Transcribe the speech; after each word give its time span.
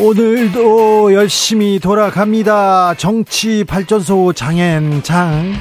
오늘도 0.00 1.12
열심히 1.12 1.78
돌아갑니다. 1.78 2.94
정치 2.94 3.64
발전소 3.64 4.32
장앤장. 4.32 5.52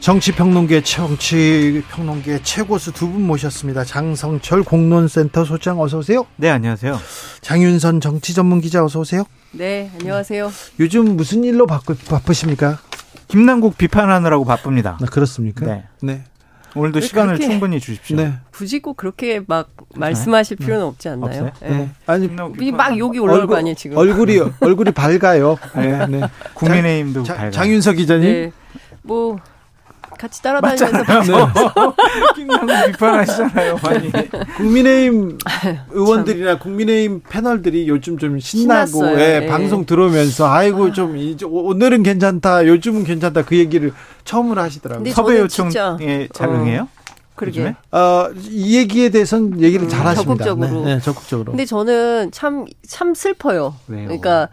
정치평론계 0.00 0.82
정치평론계 0.82 2.40
최고수 2.42 2.92
두 2.92 3.10
분 3.10 3.26
모셨습니다. 3.26 3.84
장성철 3.84 4.62
공론센터 4.64 5.44
소장 5.44 5.80
어서 5.80 5.98
오세요. 5.98 6.26
네 6.36 6.50
안녕하세요. 6.50 6.98
장윤선 7.42 8.00
정치 8.00 8.34
전문 8.34 8.60
기자 8.60 8.84
어서 8.84 9.00
오세요. 9.00 9.24
네 9.52 9.90
안녕하세요. 10.00 10.50
요즘 10.80 11.16
무슨 11.16 11.44
일로 11.44 11.66
바쁘, 11.66 11.94
바쁘십니까? 11.96 12.78
김남국 13.28 13.78
비판하느라고 13.78 14.44
바쁩니다. 14.44 14.98
아, 15.00 15.06
그렇습니까? 15.06 15.66
네. 15.66 15.84
네. 16.02 16.24
오늘도 16.76 17.00
시간을 17.00 17.38
충분히 17.38 17.80
주십시오. 17.80 18.16
네. 18.16 18.34
굳이 18.52 18.80
꼭 18.80 18.96
그렇게 18.96 19.40
막 19.46 19.70
말씀하실 19.94 20.58
필요는 20.58 20.84
없지 20.84 21.08
않나요? 21.08 21.50
네. 21.60 21.68
네. 21.68 21.90
아니 22.06 22.28
막 22.72 22.96
욕이 22.96 23.18
올라올 23.18 23.40
얼굴, 23.40 23.54
거 23.54 23.58
아니에요 23.58 23.74
지금. 23.74 23.96
얼굴이 23.96 24.38
얼굴이 24.60 24.90
밝아요. 24.90 25.56
네. 25.74 26.06
네. 26.06 26.20
국민의힘도 26.54 27.22
장, 27.22 27.36
밝아요. 27.36 27.50
장윤석 27.50 27.96
기자님. 27.96 28.30
네. 28.30 28.52
뭐 29.02 29.38
같이 30.18 30.42
따라다니면서 30.42 31.52
김남국 32.34 32.68
비판하시잖아요, 32.92 33.78
많이. 33.82 34.10
국민의힘 34.56 35.38
의원들이나 35.90 36.58
국민의힘 36.58 37.22
패널들이 37.28 37.88
요즘 37.88 38.18
좀 38.18 38.38
신나고 38.38 39.06
예, 39.20 39.40
네. 39.40 39.46
방송 39.46 39.86
들어오면서 39.86 40.50
아이고 40.50 40.86
아. 40.86 40.92
좀 40.92 41.16
이제 41.16 41.44
오늘은 41.44 42.02
괜찮다, 42.02 42.66
요즘은 42.66 43.04
괜찮다 43.04 43.44
그 43.44 43.56
얘기를 43.56 43.92
처음으로 44.24 44.60
하시더라고요. 44.60 45.12
섭외 45.12 45.40
요청에 45.40 46.28
잘 46.32 46.48
응해요? 46.48 46.82
어. 46.82 46.96
그러게. 47.36 47.74
어, 47.92 48.30
이 48.48 48.78
얘기에 48.78 49.10
대해서는 49.10 49.60
얘기를 49.60 49.88
잘 49.88 50.06
하십니다. 50.06 50.44
적극적으로. 50.44 50.84
네, 50.84 50.94
네, 50.94 51.00
적극적으로. 51.00 51.52
근데 51.52 51.64
저는 51.66 52.30
참, 52.32 52.64
참 52.88 53.14
슬퍼요. 53.14 53.76
왜요? 53.86 54.06
그러니까, 54.06 54.48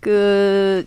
그, 0.00 0.84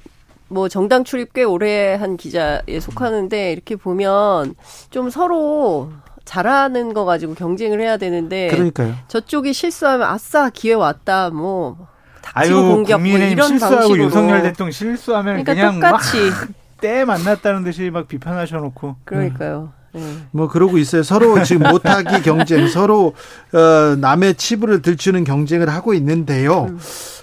뭐 0.51 0.67
정당 0.67 1.03
출입 1.03 1.33
꽤 1.33 1.43
오래 1.43 1.95
한 1.95 2.17
기자에 2.17 2.79
속하는데 2.79 3.53
이렇게 3.53 3.75
보면 3.75 4.55
좀 4.89 5.09
서로 5.09 5.91
잘하는 6.25 6.93
거 6.93 7.05
가지고 7.05 7.33
경쟁을 7.33 7.81
해야 7.81 7.97
되는데 7.97 8.49
그러니까요. 8.49 8.95
저쪽이 9.07 9.53
실수하면 9.53 10.07
아싸 10.07 10.49
기회 10.49 10.73
왔다 10.73 11.29
뭐 11.29 11.87
아유 12.33 12.53
공격 12.53 12.97
뭐 12.99 13.03
국민의힘 13.03 13.31
이런 13.31 13.47
실수하고 13.47 13.75
방식으로. 13.77 14.03
윤석열 14.03 14.41
대통령 14.43 14.71
실수하면 14.71 15.43
그러니까 15.43 15.53
그냥 15.53 15.79
똑같이 15.79 16.17
막때 16.81 17.05
만났다는 17.05 17.63
듯이 17.63 17.91
막 17.91 18.07
비판하셔놓고 18.07 18.97
그러니까요. 19.05 19.71
네. 19.93 20.01
뭐 20.31 20.47
그러고 20.47 20.77
있어요. 20.77 21.03
서로 21.03 21.43
지금 21.43 21.69
못하기 21.69 22.23
경쟁, 22.23 22.67
서로 22.67 23.13
어, 23.53 23.95
남의 23.97 24.35
치부를 24.35 24.81
들추는 24.81 25.23
경쟁을 25.23 25.69
하고 25.69 25.93
있는데요. 25.93 26.63
음. 26.69 26.79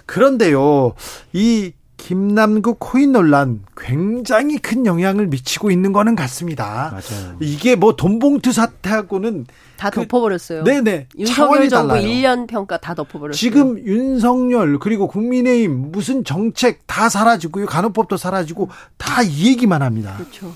그런데요, 0.06 0.94
이 1.32 1.72
김남국 1.98 2.78
코인 2.78 3.12
논란 3.12 3.60
굉장히 3.76 4.56
큰 4.56 4.86
영향을 4.86 5.26
미치고 5.26 5.70
있는 5.70 5.92
거는 5.92 6.16
같습니다. 6.16 6.90
맞아요. 6.92 7.36
이게 7.40 7.76
뭐 7.76 7.96
돈봉투 7.96 8.52
사태하고는 8.52 9.46
다 9.76 9.90
그, 9.90 10.00
덮어버렸어요. 10.00 10.64
네네. 10.64 11.08
윤석열 11.18 11.68
정부 11.68 11.88
달라요. 11.94 12.06
1년 12.08 12.46
평가 12.46 12.78
다 12.78 12.94
덮어버렸어요. 12.94 13.36
지금 13.36 13.78
윤석열 13.84 14.78
그리고 14.78 15.06
국민의힘 15.08 15.90
무슨 15.92 16.24
정책 16.24 16.86
다 16.86 17.08
사라지고요. 17.08 17.66
간호법도 17.66 18.16
사라지고 18.16 18.70
다 18.96 19.18
이 19.22 19.48
얘기만 19.48 19.82
합니다. 19.82 20.14
그렇죠. 20.16 20.54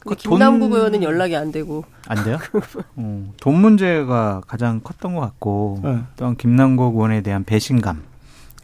근데 0.00 0.16
김남국 0.16 0.72
의원은 0.72 1.02
연락이 1.02 1.36
안 1.36 1.52
되고 1.52 1.84
안 2.08 2.24
돼요? 2.24 2.38
어, 2.96 3.32
돈 3.38 3.60
문제가 3.60 4.40
가장 4.46 4.80
컸던 4.80 5.14
것 5.14 5.20
같고 5.20 5.80
네. 5.84 5.98
또한 6.16 6.36
김남국 6.36 6.94
의원에 6.94 7.20
대한 7.20 7.44
배신감. 7.44 8.02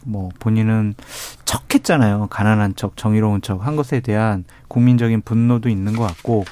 뭐 0.07 0.29
본인은 0.39 0.95
척했잖아요. 1.45 2.27
가난한 2.29 2.75
척, 2.75 2.95
정의로운 2.97 3.41
척 3.41 3.65
한 3.65 3.75
것에 3.75 3.99
대한 3.99 4.45
국민적인 4.67 5.21
분노도 5.21 5.69
있는 5.69 5.95
것 5.95 6.03
같고 6.05 6.45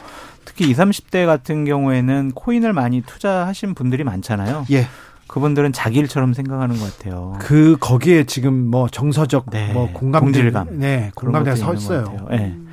특히 0.44 0.70
20, 0.70 0.78
30대 0.78 1.26
같은 1.26 1.66
경우에는 1.66 2.32
코인을 2.34 2.74
많이 2.74 3.02
투자하신 3.02 3.74
분들이 3.74 4.04
많잖아요. 4.04 4.66
예. 4.72 4.88
그분들은 5.28 5.74
자기 5.74 6.00
일처럼 6.00 6.34
생각하는 6.34 6.78
것 6.78 6.98
같아요. 6.98 7.36
그 7.40 7.78
거기에 7.80 8.26
지금 8.26 8.54
뭐 8.54 8.88
정서적 8.88 9.50
네. 9.50 9.74
뭐 9.74 9.92
공감 9.92 10.24
동질감, 10.24 10.78
네, 10.80 11.12
공감대가 11.16 11.56
서 11.56 11.74
있어요. 11.74 12.28
네. 12.30 12.54
음. 12.56 12.66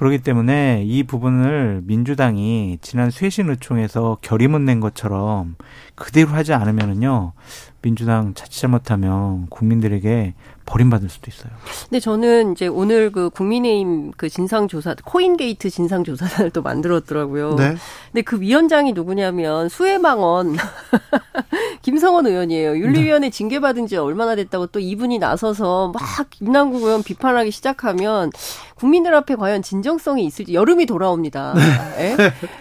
그렇기 0.00 0.18
때문에 0.18 0.82
이 0.86 1.02
부분을 1.02 1.82
민주당이 1.84 2.78
지난 2.80 3.10
쇄신의총에서 3.10 4.18
결의문 4.22 4.64
낸 4.64 4.80
것처럼 4.80 5.56
그대로 5.94 6.30
하지 6.30 6.54
않으면은요 6.54 7.34
민주당 7.82 8.34
자칫 8.34 8.60
잘못하면 8.60 9.46
국민들에게 9.48 10.34
버림받을 10.66 11.08
수도 11.08 11.30
있어요. 11.30 11.50
근데 11.88 11.98
저는 11.98 12.52
이제 12.52 12.68
오늘 12.68 13.10
그 13.10 13.28
국민의힘 13.30 14.12
그 14.16 14.28
진상조사, 14.28 14.94
코인게이트 15.04 15.68
진상조사단을 15.68 16.50
또 16.50 16.62
만들었더라고요. 16.62 17.56
네. 17.56 17.74
근데 18.12 18.22
그 18.22 18.40
위원장이 18.40 18.92
누구냐면 18.92 19.68
수해망언 19.68 20.56
김성원 21.82 22.26
의원이에요. 22.26 22.76
윤리위원회 22.76 23.30
징계받은 23.30 23.88
지 23.88 23.96
얼마나 23.96 24.36
됐다고 24.36 24.66
또 24.68 24.78
이분이 24.78 25.18
나서서 25.18 25.92
막 25.92 26.02
김남국 26.30 26.82
의원 26.82 27.02
비판하기 27.02 27.50
시작하면 27.50 28.30
국민들 28.76 29.14
앞에 29.14 29.34
과연 29.34 29.62
진정성이 29.62 30.24
있을지 30.24 30.54
여름이 30.54 30.86
돌아옵니다. 30.86 31.54
네. 31.54 32.16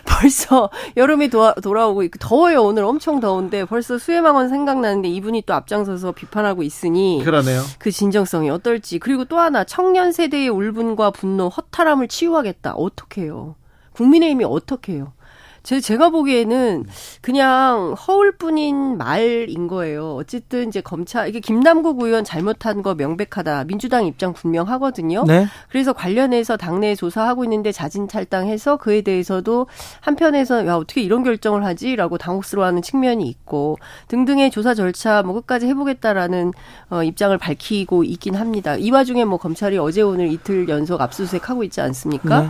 벌써 0.06 0.70
여름이 0.98 1.30
도와, 1.30 1.54
돌아오고 1.54 2.04
더워요. 2.20 2.64
오늘 2.64 2.84
엄청 2.84 3.20
더운데 3.20 3.66
벌써 3.66 3.98
수해망원 3.98 4.50
생각나는데 4.50 5.09
이분이 5.10 5.44
또 5.46 5.54
앞장서서 5.54 6.14
비판하고 6.14 6.64
있으니 6.64 7.22
그러네요. 7.24 7.62
그 7.78 7.92
진정성이 7.92 8.50
어떨지 8.50 9.00
그리고 9.00 9.26
또 9.26 9.40
하나 9.40 9.64
청년 9.64 10.12
세대의 10.12 10.50
울분과 10.50 11.12
분노, 11.12 11.50
허탈함을 11.50 12.08
치유하겠다. 12.08 12.74
어떻게 12.74 13.24
해요? 13.24 13.56
국민의힘이 13.94 14.46
어떻게 14.46 14.94
해요? 14.94 15.14
제, 15.64 15.80
제가 15.80 16.10
보기에는 16.10 16.86
그냥 17.22 17.94
허울 17.94 18.32
뿐인 18.32 18.98
말인 18.98 19.68
거예요. 19.68 20.16
어쨌든 20.16 20.68
이제 20.68 20.82
검찰, 20.82 21.28
이게 21.30 21.40
김남국 21.40 22.02
의원 22.02 22.24
잘못한 22.24 22.82
거 22.82 22.96
명백하다. 22.96 23.66
민주당 23.66 24.06
입장 24.06 24.34
분명하거든요. 24.34 25.26
네. 25.28 25.48
그래서 25.70 25.94
관련해서 25.94 26.58
당내에 26.58 26.96
조사하고 26.96 27.44
있는데 27.46 27.72
자진찰당해서 27.72 28.78
그에 28.78 29.02
대해서도 29.02 29.68
한편에서 30.02 30.66
야, 30.66 30.76
어떻게 30.76 31.02
이런 31.02 31.24
결정을 31.24 31.64
하지? 31.66 31.96
라고 31.96 32.18
당혹스러워하는 32.18 32.82
측면이 32.82 33.28
있고 33.28 33.78
등등의 34.08 34.52
조사 34.52 34.74
절차 34.74 35.24
뭐 35.24 35.34
끝까지 35.36 35.68
해보겠다라는 35.68 36.54
어, 36.90 37.04
입장을 37.04 37.38
밝히고 37.38 38.04
있긴 38.04 38.36
합니다. 38.36 38.76
이 38.76 38.90
와중에 38.92 39.26
뭐 39.26 39.38
검찰이 39.38 39.78
어제 39.78 40.02
오늘 40.02 40.32
이틀 40.32 40.68
연속 40.70 41.02
압수수색 41.02 41.50
하고 41.50 41.64
있지 41.64 41.82
않습니까? 41.82 42.42
네. 42.42 42.50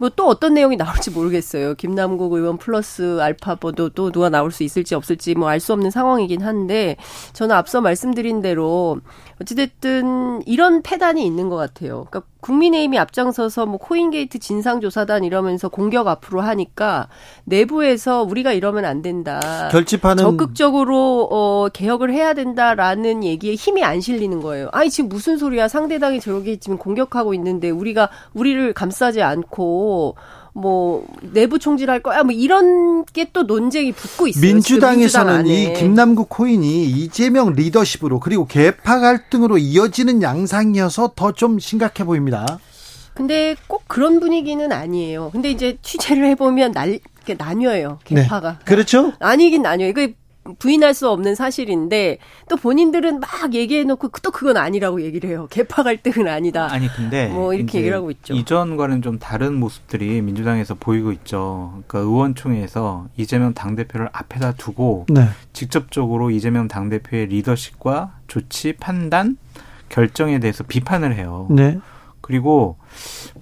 뭐 0.00 0.10
또 0.16 0.26
어떤 0.28 0.54
내용이 0.54 0.76
나올지 0.76 1.10
모르겠어요. 1.10 1.74
김남국 1.74 2.32
의원 2.32 2.56
플러스 2.56 3.20
알파로도 3.20 3.90
또 3.90 4.10
누가 4.10 4.28
나올 4.30 4.50
수 4.50 4.62
있을지 4.64 4.94
없을지 4.94 5.34
뭐 5.34 5.48
알 5.48 5.60
수 5.60 5.72
없는 5.74 5.90
상황이긴 5.90 6.40
한데 6.42 6.96
저는 7.34 7.54
앞서 7.54 7.80
말씀드린 7.82 8.40
대로 8.40 8.98
어찌됐든 9.42 10.42
이런 10.46 10.82
폐단이 10.82 11.24
있는 11.24 11.48
것 11.50 11.56
같아요. 11.56 12.06
그러니까 12.10 12.29
국민의힘이 12.40 12.98
앞장서서 12.98 13.66
뭐 13.66 13.78
코인게이트 13.78 14.38
진상조사단 14.38 15.24
이러면서 15.24 15.68
공격 15.68 16.08
앞으로 16.08 16.40
하니까 16.40 17.08
내부에서 17.44 18.22
우리가 18.22 18.52
이러면 18.52 18.84
안 18.84 19.02
된다. 19.02 19.68
결집하는 19.70 20.22
적극적으로 20.22 21.28
어 21.30 21.68
개혁을 21.68 22.12
해야 22.12 22.34
된다라는 22.34 23.24
얘기에 23.24 23.54
힘이 23.54 23.84
안 23.84 24.00
실리는 24.00 24.40
거예요. 24.40 24.68
아니 24.72 24.90
지금 24.90 25.08
무슨 25.08 25.36
소리야? 25.38 25.68
상대당이 25.68 26.20
저렇게 26.20 26.56
지금 26.56 26.78
공격하고 26.78 27.34
있는데 27.34 27.70
우리가 27.70 28.08
우리를 28.34 28.72
감싸지 28.72 29.22
않고 29.22 30.16
뭐 30.60 31.06
내부 31.22 31.58
총질할 31.58 32.00
거야 32.02 32.22
뭐 32.22 32.32
이런 32.32 33.04
게 33.06 33.30
또 33.32 33.42
논쟁이 33.44 33.92
붙고 33.92 34.26
있어요. 34.28 34.40
민주당에서는 34.44 35.46
이 35.46 35.72
김남국 35.74 36.28
코인이 36.28 36.84
이재명 36.86 37.52
리더십으로 37.52 38.18
그리고 38.20 38.46
개파 38.46 38.98
갈등으로 39.00 39.56
이어지는 39.58 40.22
양상이어서 40.22 41.12
더 41.16 41.30
좀 41.32 41.58
심각해 41.60 42.04
보입니다. 42.04 42.58
근데 43.14 43.54
꼭 43.68 43.84
그런 43.86 44.18
분위기는 44.20 44.70
아니에요. 44.72 45.30
근데 45.32 45.50
이제 45.50 45.78
취재를 45.82 46.26
해보면 46.30 46.72
날, 46.72 46.98
이렇게 47.16 47.34
나뉘어요. 47.38 47.98
개파가. 48.04 48.50
네. 48.52 48.64
그렇죠? 48.64 49.12
아니긴 49.20 49.62
나뉘어요. 49.62 49.92
그 49.92 50.12
부인할 50.58 50.94
수 50.94 51.08
없는 51.08 51.34
사실인데 51.34 52.18
또 52.48 52.56
본인들은 52.56 53.20
막 53.20 53.54
얘기해놓고 53.54 54.08
또 54.22 54.30
그건 54.30 54.56
아니라고 54.56 55.02
얘기를 55.02 55.30
해요. 55.30 55.46
개파 55.50 55.82
갈등은 55.82 56.28
아니다. 56.28 56.68
아니 56.70 56.88
근데 56.88 57.28
뭐 57.28 57.54
이렇게 57.54 57.78
얘기를 57.78 57.96
하고 57.96 58.10
있죠. 58.10 58.34
이전과는 58.34 59.02
좀 59.02 59.18
다른 59.18 59.54
모습들이 59.54 60.20
민주당에서 60.22 60.74
보이고 60.74 61.12
있죠. 61.12 61.82
그러니까 61.86 61.98
의원총회에서 62.00 63.08
이재명 63.16 63.54
당 63.54 63.76
대표를 63.76 64.08
앞에다 64.12 64.52
두고 64.52 65.06
네. 65.08 65.26
직접적으로 65.52 66.30
이재명 66.30 66.68
당 66.68 66.88
대표의 66.88 67.26
리더십과 67.26 68.18
조치, 68.26 68.72
판단, 68.74 69.36
결정에 69.88 70.38
대해서 70.38 70.64
비판을 70.64 71.14
해요. 71.14 71.46
네. 71.50 71.78
그리고 72.20 72.76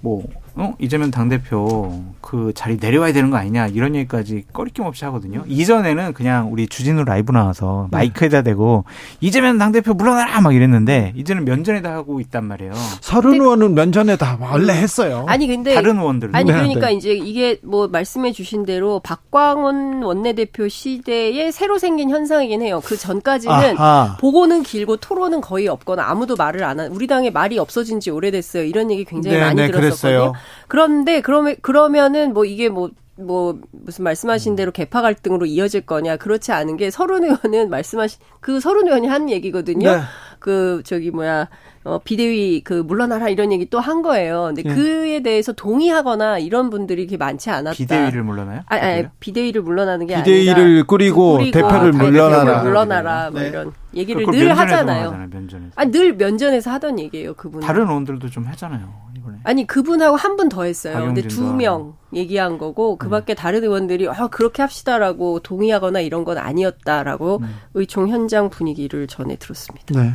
뭐 0.00 0.24
어? 0.58 0.74
이재명 0.78 1.10
당 1.10 1.28
대표 1.28 2.02
그 2.20 2.52
자리 2.54 2.78
내려와야 2.80 3.12
되는 3.12 3.30
거 3.30 3.36
아니냐 3.36 3.68
이런 3.68 3.94
얘기까지 3.94 4.44
꺼리낌 4.52 4.84
없이 4.84 5.04
하거든요. 5.04 5.44
이전에는 5.46 6.14
그냥 6.14 6.52
우리 6.52 6.66
주진우 6.66 7.04
라이브 7.04 7.30
나와서 7.32 7.88
네. 7.92 7.98
마이크에다 7.98 8.42
대고 8.42 8.84
이재명 9.20 9.58
당 9.58 9.70
대표 9.72 9.94
물러나라 9.94 10.40
막 10.40 10.54
이랬는데 10.54 11.12
이제는 11.16 11.44
면전에다 11.44 11.92
하고 11.92 12.20
있단 12.20 12.44
말이에요. 12.44 12.72
서른 13.00 13.34
의원은 13.34 13.74
면전에다 13.74 14.38
원래 14.40 14.72
했어요. 14.72 15.24
아니 15.28 15.46
근데 15.46 15.74
다른 15.74 15.98
의원들 15.98 16.30
아니 16.32 16.50
그러니까 16.50 16.88
네. 16.88 16.94
이제 16.94 17.12
이게 17.12 17.60
뭐 17.62 17.86
말씀해 17.88 18.32
주신 18.32 18.64
대로 18.64 19.00
박광원 19.00 20.02
원내대표 20.02 20.68
시대에 20.68 21.50
새로 21.50 21.78
생긴 21.78 22.10
현상이긴 22.10 22.62
해요. 22.62 22.80
그 22.84 22.96
전까지는 22.96 23.78
아하. 23.78 24.16
보고는 24.20 24.62
길고 24.64 24.96
토론은 24.96 25.40
거의 25.40 25.68
없거나 25.68 26.04
아무도 26.08 26.34
말을 26.36 26.64
안 26.64 26.78
한 26.78 26.92
우리 26.92 27.08
당에 27.08 27.30
말이 27.30 27.58
없어진 27.58 27.98
지 27.98 28.10
오래됐어요. 28.10 28.62
이런 28.62 28.88
얘기 28.92 29.04
굉장히 29.04 29.36
네, 29.36 29.42
많이 29.42 29.56
네, 29.56 29.66
들었었거든요. 29.68 30.32
그랬어요. 30.32 30.32
그런데 30.68 31.20
그러면 31.20 31.56
그러면은 31.62 32.32
뭐 32.32 32.44
이게 32.44 32.68
뭐뭐 32.68 32.90
뭐 33.16 33.58
무슨 33.72 34.04
말씀하신 34.04 34.56
대로 34.56 34.70
개파 34.70 35.02
갈등으로 35.02 35.46
이어질 35.46 35.82
거냐 35.82 36.16
그렇지 36.16 36.52
않은 36.52 36.76
게 36.76 36.90
서른 36.90 37.24
의원은 37.24 37.70
말씀하신 37.70 38.20
그 38.40 38.60
서른 38.60 38.86
의원이 38.86 39.06
한 39.08 39.28
얘기거든요. 39.30 39.90
네. 39.92 40.00
그 40.38 40.82
저기 40.84 41.10
뭐야 41.10 41.48
어 41.82 41.98
비대위 41.98 42.60
그 42.62 42.74
물러나라 42.74 43.28
이런 43.28 43.50
얘기 43.50 43.68
또 43.68 43.80
한 43.80 44.02
거예요. 44.02 44.52
근데 44.54 44.62
네. 44.62 44.74
그에 44.74 45.20
대해서 45.20 45.52
동의하거나 45.52 46.38
이런 46.38 46.70
분들이 46.70 47.06
그렇게 47.06 47.16
많지 47.16 47.50
않았다. 47.50 47.76
비대위를 47.76 48.22
물러나요? 48.22 48.60
아니, 48.66 48.80
아니 48.80 49.06
비대위를 49.18 49.62
물러나는 49.62 50.06
게 50.06 50.14
비대위를 50.16 50.52
아니라 50.52 50.54
비대위를 50.54 50.84
꾸리고, 50.86 51.38
꾸리고 51.38 51.50
대표를 51.50 51.92
물러나라. 51.92 52.44
대표를 52.44 52.62
물러나라 52.62 53.30
뭐 53.30 53.40
네. 53.40 53.48
이런 53.48 53.72
얘기를 53.94 54.26
늘 54.26 54.56
하잖아요. 54.56 55.10
면전에서. 55.30 55.72
아니 55.74 55.90
늘 55.90 56.12
면전에서 56.14 56.70
하던 56.72 56.98
얘기예요, 57.00 57.34
그분. 57.34 57.60
다른 57.60 57.82
의원들도 57.88 58.28
좀 58.30 58.44
하잖아요. 58.44 58.92
이번에. 59.28 59.38
아니 59.44 59.66
그분하고 59.66 60.16
한 60.16 60.36
분 60.36 60.48
더 60.48 60.64
했어요. 60.64 60.94
근데 61.06 61.22
두 61.22 61.54
명 61.54 61.96
얘기한 62.14 62.58
거고 62.58 62.96
그밖에 62.96 63.34
음. 63.34 63.36
다른 63.36 63.62
의원들이 63.64 64.08
아 64.08 64.28
그렇게 64.28 64.62
합시다라고 64.62 65.40
동의하거나 65.40 66.00
이런 66.00 66.24
건 66.24 66.38
아니었다라고 66.38 67.38
음. 67.42 67.56
의총 67.74 68.08
현장 68.08 68.48
분위기를 68.50 69.06
전해 69.06 69.36
들었습니다. 69.36 70.00
네. 70.00 70.12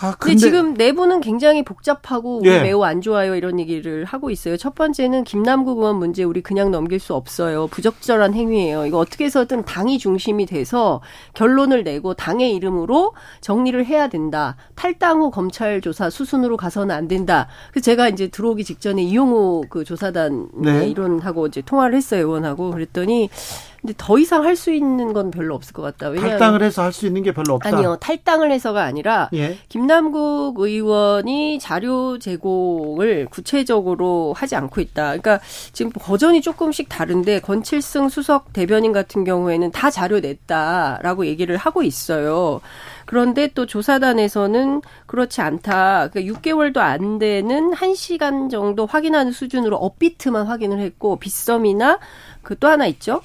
아, 0.00 0.14
근데, 0.18 0.34
근데, 0.34 0.36
지금 0.36 0.74
내부는 0.74 1.20
굉장히 1.20 1.64
복잡하고 1.64 2.42
예. 2.44 2.62
매우 2.62 2.82
안 2.82 3.00
좋아요 3.00 3.34
이런 3.34 3.58
얘기를 3.58 4.04
하고 4.04 4.30
있어요. 4.30 4.56
첫 4.56 4.74
번째는 4.74 5.24
김남국 5.24 5.78
의원 5.78 5.96
문제 5.96 6.24
우리 6.24 6.42
그냥 6.42 6.70
넘길 6.70 6.98
수 6.98 7.14
없어요. 7.14 7.66
부적절한 7.68 8.34
행위예요. 8.34 8.86
이거 8.86 8.98
어떻게 8.98 9.24
해서든 9.24 9.64
당이 9.64 9.98
중심이 9.98 10.46
돼서 10.46 11.00
결론을 11.34 11.84
내고 11.84 12.14
당의 12.14 12.54
이름으로 12.54 13.12
정리를 13.40 13.84
해야 13.86 14.08
된다. 14.08 14.56
탈당 14.74 15.20
후 15.20 15.30
검찰 15.30 15.80
조사 15.80 16.10
수순으로 16.10 16.56
가서는 16.56 16.94
안 16.94 17.08
된다. 17.08 17.48
그래서 17.70 17.84
제가 17.84 18.08
이제 18.08 18.28
들어오기 18.28 18.64
직전에 18.64 19.02
이용호 19.02 19.64
그 19.68 19.84
조사단 19.84 20.48
네. 20.54 20.88
이론하고 20.88 21.46
이제 21.46 21.62
통화를 21.62 21.96
했어요 21.96 22.20
의원하고 22.22 22.70
그랬더니 22.70 23.28
근데 23.84 23.92
더 23.98 24.18
이상 24.18 24.44
할 24.44 24.56
수 24.56 24.72
있는 24.72 25.12
건 25.12 25.30
별로 25.30 25.54
없을 25.54 25.74
것 25.74 25.82
같다. 25.82 26.08
왜냐하면 26.08 26.38
탈당을 26.38 26.62
해서 26.62 26.82
할 26.82 26.92
수 26.92 27.06
있는 27.06 27.22
게 27.22 27.32
별로 27.32 27.54
없다. 27.56 27.68
아니요, 27.68 27.98
탈당을 28.00 28.50
해서가 28.50 28.82
아니라 28.82 29.28
예. 29.34 29.58
김남국 29.68 30.58
의원이 30.58 31.58
자료 31.58 32.18
제공을 32.18 33.26
구체적으로 33.30 34.32
하지 34.34 34.56
않고 34.56 34.80
있다. 34.80 35.08
그러니까 35.18 35.40
지금 35.74 35.92
버전이 35.92 36.40
조금씩 36.40 36.88
다른데 36.88 37.40
권칠승 37.40 38.08
수석 38.08 38.54
대변인 38.54 38.92
같은 38.92 39.22
경우에는 39.22 39.70
다 39.72 39.90
자료 39.90 40.18
냈다라고 40.20 41.26
얘기를 41.26 41.58
하고 41.58 41.82
있어요. 41.82 42.62
그런데 43.04 43.48
또 43.48 43.66
조사단에서는 43.66 44.80
그렇지 45.06 45.42
않다. 45.42 46.08
그러니까 46.10 46.40
6개월도 46.40 46.78
안 46.78 47.18
되는 47.18 47.72
1시간 47.72 48.50
정도 48.50 48.86
확인하는 48.86 49.30
수준으로 49.30 49.76
업비트만 49.76 50.46
확인을 50.46 50.78
했고 50.78 51.16
빗썸이나 51.18 51.98
그 52.42 52.54
또 52.58 52.68
하나 52.68 52.86
있죠. 52.86 53.20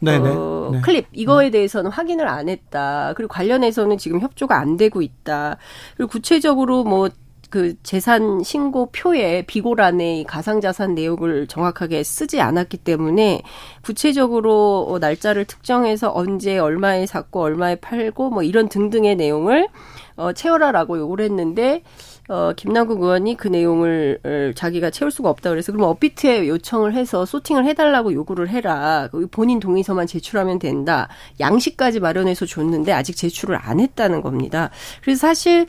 네네. 0.00 0.28
어, 0.28 0.70
네. 0.72 0.80
클립 0.80 1.06
이거에 1.12 1.46
네. 1.46 1.50
대해서는 1.52 1.90
확인을 1.90 2.26
안 2.26 2.48
했다. 2.48 3.12
그리고 3.16 3.32
관련해서는 3.32 3.98
지금 3.98 4.20
협조가 4.20 4.58
안 4.58 4.76
되고 4.76 5.02
있다. 5.02 5.56
그리고 5.96 6.10
구체적으로 6.10 6.84
뭐그 6.84 7.74
재산 7.82 8.42
신고 8.42 8.90
표에 8.90 9.44
비고란에 9.46 10.24
가상자산 10.26 10.94
내역을 10.94 11.46
정확하게 11.46 12.02
쓰지 12.02 12.40
않았기 12.40 12.78
때문에 12.78 13.42
구체적으로 13.82 14.86
어, 14.88 14.98
날짜를 14.98 15.44
특정해서 15.44 16.10
언제 16.14 16.58
얼마에 16.58 17.06
샀고 17.06 17.40
얼마에 17.40 17.76
팔고 17.76 18.30
뭐 18.30 18.42
이런 18.42 18.68
등등의 18.68 19.16
내용을 19.16 19.68
어, 20.16 20.32
채워라라고 20.32 20.98
요구를 20.98 21.26
했는데 21.26 21.82
어, 22.30 22.52
김남국 22.54 23.02
의원이 23.02 23.36
그 23.36 23.48
내용을 23.48 24.20
어, 24.24 24.52
자기가 24.54 24.90
채울 24.90 25.10
수가 25.10 25.28
없다 25.30 25.50
그래서 25.50 25.72
그럼 25.72 25.88
업비트에 25.88 26.46
요청을 26.46 26.94
해서 26.94 27.26
소팅을 27.26 27.66
해달라고 27.66 28.12
요구를 28.12 28.48
해라. 28.48 29.08
그 29.10 29.26
본인 29.26 29.58
동의서만 29.58 30.06
제출하면 30.06 30.60
된다. 30.60 31.08
양식까지 31.40 31.98
마련해서 31.98 32.46
줬는데 32.46 32.92
아직 32.92 33.16
제출을 33.16 33.56
안 33.60 33.80
했다는 33.80 34.22
겁니다. 34.22 34.70
그래서 35.02 35.26
사실 35.26 35.66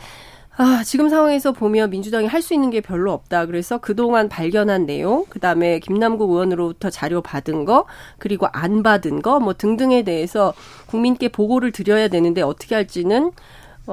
아, 0.56 0.84
지금 0.86 1.10
상황에서 1.10 1.52
보면 1.52 1.90
민주당이 1.90 2.28
할 2.28 2.44
수 2.44 2.54
있는 2.54 2.70
게 2.70 2.82
별로 2.82 3.12
없다. 3.14 3.48
그래서 3.48 3.80
그동안 3.80 4.30
발견한 4.30 4.86
내용, 4.86 5.26
그 5.30 5.40
다음에 5.40 5.80
김남국 5.80 6.30
의원으로부터 6.30 6.90
자료 6.92 7.22
받은 7.22 7.66
거, 7.66 7.86
그리고 8.20 8.48
안 8.52 8.84
받은 8.84 9.22
거, 9.24 9.40
뭐 9.40 9.54
등등에 9.54 10.04
대해서 10.04 10.54
국민께 10.88 11.30
보고를 11.30 11.72
드려야 11.72 12.10
되는데 12.10 12.42
어떻게 12.42 12.76
할지는 12.76 13.32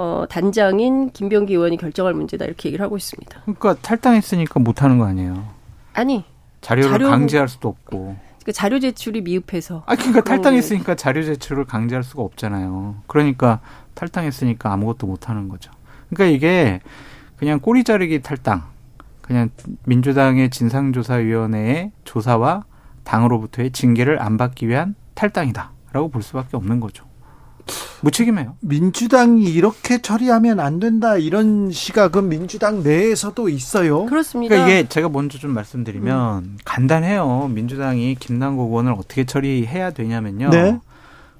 어, 0.01 0.27
단장인 0.29 1.11
김병기 1.11 1.55
의원이 1.55 1.77
결정할 1.77 2.15
문제다 2.15 2.45
이렇게 2.45 2.69
얘기를 2.69 2.85
하고 2.85 2.97
있습니다. 2.97 3.41
그러니까 3.41 3.75
탈당했으니까 3.75 4.61
못 4.61 4.85
하는 4.85 4.97
거 4.97 5.07
아니에요? 5.07 5.45
아니. 5.93 6.25
자료를 6.61 6.91
자료, 6.91 7.11
강제할 7.11 7.49
수도 7.49 7.69
없고. 7.69 8.17
그러니까 8.39 8.53
자료 8.53 8.79
제출이 8.79 9.23
미흡해서. 9.23 9.83
아, 9.87 9.97
그러니까 9.97 10.23
탈당했으니까 10.23 10.95
자료 10.95 11.25
제출을 11.25 11.65
강제할 11.65 12.05
수가 12.05 12.23
없잖아요. 12.23 13.03
그러니까 13.09 13.59
탈당했으니까 13.95 14.73
아무것도 14.73 15.09
못 15.09 15.29
하는 15.29 15.49
거죠. 15.49 15.73
그러니까 16.11 16.33
이게 16.37 16.79
그냥 17.37 17.59
꼬리 17.59 17.83
자르기 17.83 18.23
탈당. 18.23 18.67
그냥 19.21 19.51
민주당의 19.85 20.51
진상조사위원회의 20.51 21.91
조사와 22.05 22.67
당으로부터의 23.03 23.73
징계를 23.73 24.23
안 24.23 24.37
받기 24.37 24.69
위한 24.69 24.95
탈당이다라고 25.15 26.09
볼 26.11 26.23
수밖에 26.23 26.57
없는 26.57 26.79
거죠. 26.79 27.08
무책임해요. 28.01 28.57
민주당이 28.61 29.45
이렇게 29.45 30.01
처리하면 30.01 30.61
안 30.61 30.81
된다 30.81 31.17
이런 31.17 31.71
시각은 31.71 32.29
민주당 32.29 32.83
내에서도 32.83 33.49
있어요. 33.49 34.07
그렇습니다. 34.07 34.55
그러니까 34.55 34.79
이게 34.79 34.89
제가 34.89 35.09
먼저 35.09 35.39
좀 35.39 35.53
말씀드리면 35.53 36.39
음. 36.39 36.59
간단해요. 36.65 37.49
민주당이 37.53 38.17
김남국 38.17 38.71
의원을 38.71 38.93
어떻게 38.93 39.25
처리해야 39.25 39.91
되냐면요. 39.91 40.51
네. 40.51 40.79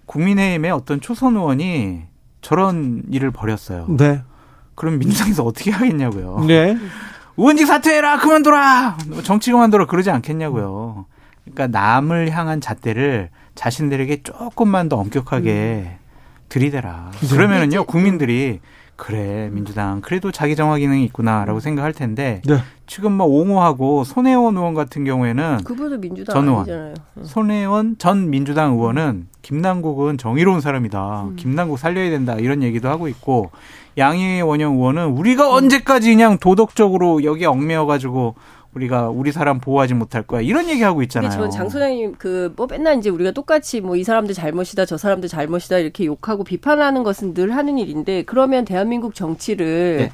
국민의힘의 0.07 0.71
어떤 0.71 1.01
초선 1.01 1.37
의원이 1.37 2.03
저런 2.41 3.03
일을 3.11 3.31
벌였어요. 3.31 3.87
네. 3.89 4.23
그럼 4.75 4.99
민주당에서 4.99 5.45
어떻게 5.45 5.71
하겠냐고요. 5.71 6.45
네. 6.47 6.77
의원직 7.37 7.67
사퇴해라 7.67 8.19
그만둬라 8.19 8.99
정치 9.23 9.53
그만둬라 9.53 9.87
그러지 9.87 10.11
않겠냐고요. 10.11 11.07
그러니까 11.45 11.79
남을 11.79 12.31
향한 12.31 12.61
잣대를 12.61 13.31
자신들에게 13.55 14.23
조금만 14.23 14.89
더 14.89 14.97
엄격하게 14.97 15.99
음. 16.01 16.08
들이대라. 16.49 17.11
그죠? 17.19 17.37
그러면은요 17.37 17.85
국민들이 17.85 18.61
그래 18.99 19.49
민주당 19.53 20.01
그래도 20.01 20.33
자기 20.33 20.57
정화 20.57 20.79
기능이 20.79 21.05
있구나라고 21.05 21.61
생각할 21.61 21.93
텐데 21.93 22.43
네. 22.45 22.59
지금 22.89 23.13
뭐 23.13 23.27
옹호하고 23.27 24.03
손혜원 24.03 24.57
의원 24.57 24.75
같은 24.75 25.05
경우에는 25.05 25.59
그분도 25.63 25.99
민주당 25.99 26.35
전 26.35 26.49
의원 26.49 26.63
아니잖아요. 26.63 26.95
손혜원 27.23 27.97
전 27.99 28.29
민주당 28.29 28.73
의원은 28.73 29.29
김남국은 29.43 30.19
정의로운 30.19 30.61
사람이다. 30.61 31.23
음. 31.23 31.37
김남국 31.37 31.79
살려야 31.79 32.11
된다 32.11 32.35
이런 32.35 32.63
얘기도 32.65 32.89
하고 32.89 33.07
있고 33.07 33.53
양희 33.99 34.41
원영 34.41 34.75
의원은 34.75 35.07
우리가 35.07 35.53
언제까지 35.53 36.11
그냥 36.11 36.39
도덕적으로 36.39 37.23
여기에 37.23 37.47
얽매여 37.47 37.87
가지고 37.87 38.35
우리가 38.79 39.09
우리 39.11 39.33
사람 39.33 39.59
보호하지 39.61 39.95
못할 39.95 40.23
거야 40.23 40.41
이런 40.41 40.69
얘기하고 40.69 41.03
있잖아요. 41.03 41.31
저는 41.31 41.51
장 41.51 41.69
소장님 41.69 42.15
그 42.19 42.53
뭐 42.57 42.67
맨날 42.71 42.99
이제 42.99 43.11
우리가 43.11 43.33
똑같이 43.33 43.81
뭐 43.81 43.97
이 43.97 44.05
사람들 44.05 44.35
잘못이다 44.35 44.87
저 44.87 44.97
사람들 44.97 45.29
잘못이다 45.29 45.79
이렇게 45.79 46.05
욕하고 46.07 46.45
비판하는 46.45 47.03
것은 47.03 47.35
늘 47.35 47.55
하는 47.57 47.79
일인데 47.79 48.23
그러면 48.23 48.65
대한민국 48.65 49.15
정치를 49.15 49.97
네. 49.99 50.13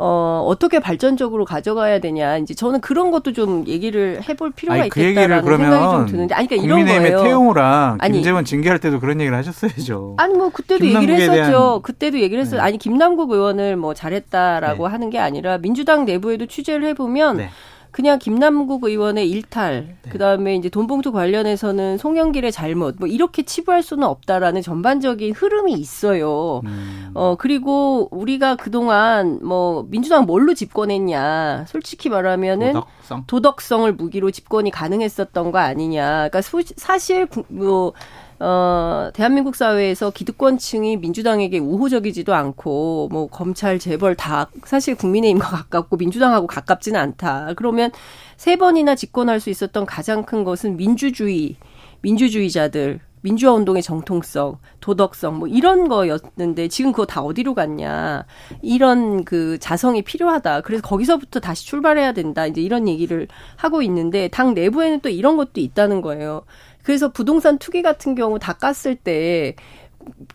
어, 0.00 0.44
어떻게 0.46 0.78
발전적으로 0.78 1.44
가져가야 1.44 1.98
되냐. 1.98 2.36
이제 2.38 2.54
저는 2.54 2.80
그런 2.80 3.10
것도 3.10 3.32
좀 3.32 3.64
얘기를 3.66 4.20
해볼 4.28 4.52
필요가 4.52 4.78
아니, 4.80 4.88
그 4.88 5.00
있겠다라는 5.00 5.44
그 5.44 5.56
생각이 5.56 5.96
좀 5.96 6.06
드는데. 6.06 6.34
아니, 6.36 6.46
그러니까 6.46 6.64
이런 6.84 6.86
거예요. 6.86 7.20
태용호랑 7.24 7.98
김재원 8.12 8.44
징계할 8.44 8.78
때도 8.78 9.00
그런 9.00 9.20
얘기를 9.20 9.36
하셨어야죠. 9.36 10.14
아니, 10.18 10.34
뭐, 10.34 10.50
그때도 10.50 10.86
얘기를 10.86 11.16
했었죠. 11.16 11.80
그때도 11.82 12.20
얘기를 12.20 12.40
했어요. 12.40 12.60
네. 12.60 12.66
아니, 12.68 12.78
김남국 12.78 13.32
의원을 13.32 13.74
뭐 13.74 13.92
잘했다라고 13.92 14.86
네. 14.86 14.92
하는 14.92 15.10
게 15.10 15.18
아니라 15.18 15.58
민주당 15.58 16.04
내부에도 16.04 16.46
취재를 16.46 16.86
해보면 16.90 17.38
네. 17.38 17.48
그냥 17.90 18.18
김남국 18.18 18.84
의원의 18.84 19.28
일탈, 19.30 19.96
네. 20.02 20.10
그다음에 20.10 20.54
이제 20.56 20.68
돈봉투 20.68 21.12
관련해서는 21.12 21.98
송영길의 21.98 22.52
잘못, 22.52 22.96
뭐 22.98 23.08
이렇게 23.08 23.42
치부할 23.44 23.82
수는 23.82 24.06
없다라는 24.06 24.62
전반적인 24.62 25.34
흐름이 25.34 25.72
있어요. 25.72 26.60
음. 26.64 27.10
어, 27.14 27.36
그리고 27.38 28.08
우리가 28.10 28.56
그동안 28.56 29.40
뭐 29.42 29.86
민주당 29.88 30.26
뭘로 30.26 30.54
집권했냐. 30.54 31.64
솔직히 31.68 32.08
말하면은 32.08 32.72
도덕성? 32.72 33.24
도덕성을 33.26 33.92
무기로 33.94 34.30
집권이 34.30 34.70
가능했었던 34.70 35.50
거 35.50 35.58
아니냐. 35.58 36.28
그러니까 36.28 36.40
사실 36.76 37.26
뭐 37.48 37.92
어, 38.40 39.10
대한민국 39.14 39.56
사회에서 39.56 40.10
기득권층이 40.10 40.98
민주당에게 40.98 41.58
우호적이지도 41.58 42.34
않고, 42.34 43.08
뭐, 43.10 43.26
검찰, 43.28 43.78
재벌 43.78 44.14
다 44.14 44.48
사실 44.64 44.94
국민의힘과 44.94 45.48
가깝고 45.48 45.96
민주당하고 45.96 46.46
가깝지는 46.46 47.00
않다. 47.00 47.54
그러면 47.56 47.90
세 48.36 48.56
번이나 48.56 48.94
집권할 48.94 49.40
수 49.40 49.50
있었던 49.50 49.86
가장 49.86 50.22
큰 50.22 50.44
것은 50.44 50.76
민주주의, 50.76 51.56
민주주의자들, 52.02 53.00
민주화 53.20 53.52
운동의 53.54 53.82
정통성, 53.82 54.58
도덕성 54.80 55.38
뭐 55.38 55.48
이런 55.48 55.88
거였는데 55.88 56.68
지금 56.68 56.92
그거 56.92 57.06
다 57.06 57.20
어디로 57.20 57.54
갔냐. 57.54 58.24
이런 58.62 59.24
그 59.24 59.58
자성이 59.58 60.02
필요하다. 60.02 60.62
그래서 60.62 60.82
거기서부터 60.82 61.40
다시 61.40 61.66
출발해야 61.66 62.12
된다. 62.12 62.46
이제 62.46 62.60
이런 62.60 62.88
얘기를 62.88 63.26
하고 63.56 63.82
있는데 63.82 64.28
당 64.28 64.54
내부에는 64.54 65.00
또 65.00 65.08
이런 65.08 65.36
것도 65.36 65.60
있다는 65.60 66.00
거예요. 66.00 66.42
그래서 66.88 67.12
부동산 67.12 67.58
투기 67.58 67.82
같은 67.82 68.14
경우 68.14 68.38
다 68.38 68.54
깠을 68.54 68.96
때 69.04 69.56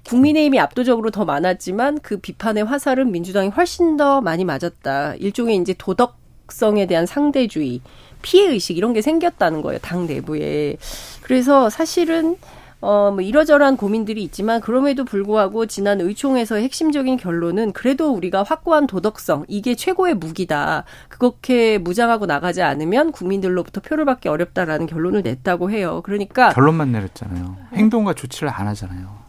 국민의힘이 0.06 0.60
압도적으로 0.60 1.10
더 1.10 1.26
많았지만 1.26 2.02
그 2.02 2.18
비판의 2.18 2.64
화살은 2.66 3.12
민주당이 3.12 3.50
훨씬 3.50 3.98
더 3.98 4.22
많이 4.22 4.46
맞았다. 4.46 5.16
일종의 5.16 5.56
이제 5.56 5.74
도덕성에 5.76 6.86
대한 6.86 7.08
상대주의, 7.08 7.82
피해 8.22 8.52
의식 8.52 8.78
이런 8.78 8.94
게 8.94 9.02
생겼다는 9.02 9.64
거예요. 9.64 9.80
당 9.82 10.06
내부에. 10.06 10.78
그래서 11.24 11.72
사실은 11.72 12.38
어, 12.84 13.12
뭐 13.12 13.22
이러저러한 13.22 13.78
고민들이 13.78 14.24
있지만 14.24 14.60
그럼에도 14.60 15.06
불구하고 15.06 15.68
지난 15.68 16.02
의총에서의 16.02 16.66
핵심적인 16.66 17.16
결론은 17.16 17.72
그래도 17.72 18.14
우리가 18.14 18.44
확고한 18.44 18.88
도덕성 18.88 19.46
이게 19.48 19.74
최고의 19.74 20.16
무기다. 20.16 20.84
그렇게 21.08 21.78
무장하고 21.78 22.26
나가지 22.26 22.62
않으면 22.62 23.14
국민들로부터 23.14 23.80
표를 23.80 24.04
받기 24.04 24.28
어렵다라는 24.28 24.88
결론을 24.88 25.22
냈다고 25.22 25.72
해요. 25.72 26.02
그러니까 26.04 26.50
결론만 26.50 26.92
내렸잖아요. 26.92 27.56
행동과 27.74 28.16
조치를 28.16 28.50
안 28.50 28.68
하잖아요. 28.68 29.24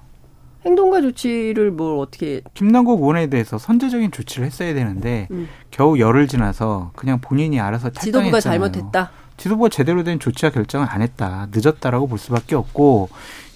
행동과 0.66 1.00
조치를 1.02 1.70
뭘 1.70 2.00
어떻게 2.00 2.40
김남국 2.54 3.02
의원에 3.02 3.28
대해서 3.28 3.56
선제적인 3.58 4.10
조치를 4.10 4.46
했어야 4.46 4.74
되는데 4.74 5.28
음. 5.30 5.46
겨우 5.70 6.00
열흘 6.00 6.26
지나서 6.26 6.90
그냥 6.96 7.20
본인이 7.20 7.60
알아서 7.60 7.90
탈당했잖아요. 7.90 8.22
지도부가 8.22 8.40
잘못했다. 8.40 9.10
지도부가 9.36 9.68
제대로 9.68 10.04
된 10.04 10.18
조치와 10.18 10.50
결정을 10.50 10.86
안 10.88 11.02
했다. 11.02 11.48
늦었다라고 11.52 12.06
볼 12.06 12.18
수밖에 12.18 12.54
없고 12.54 13.08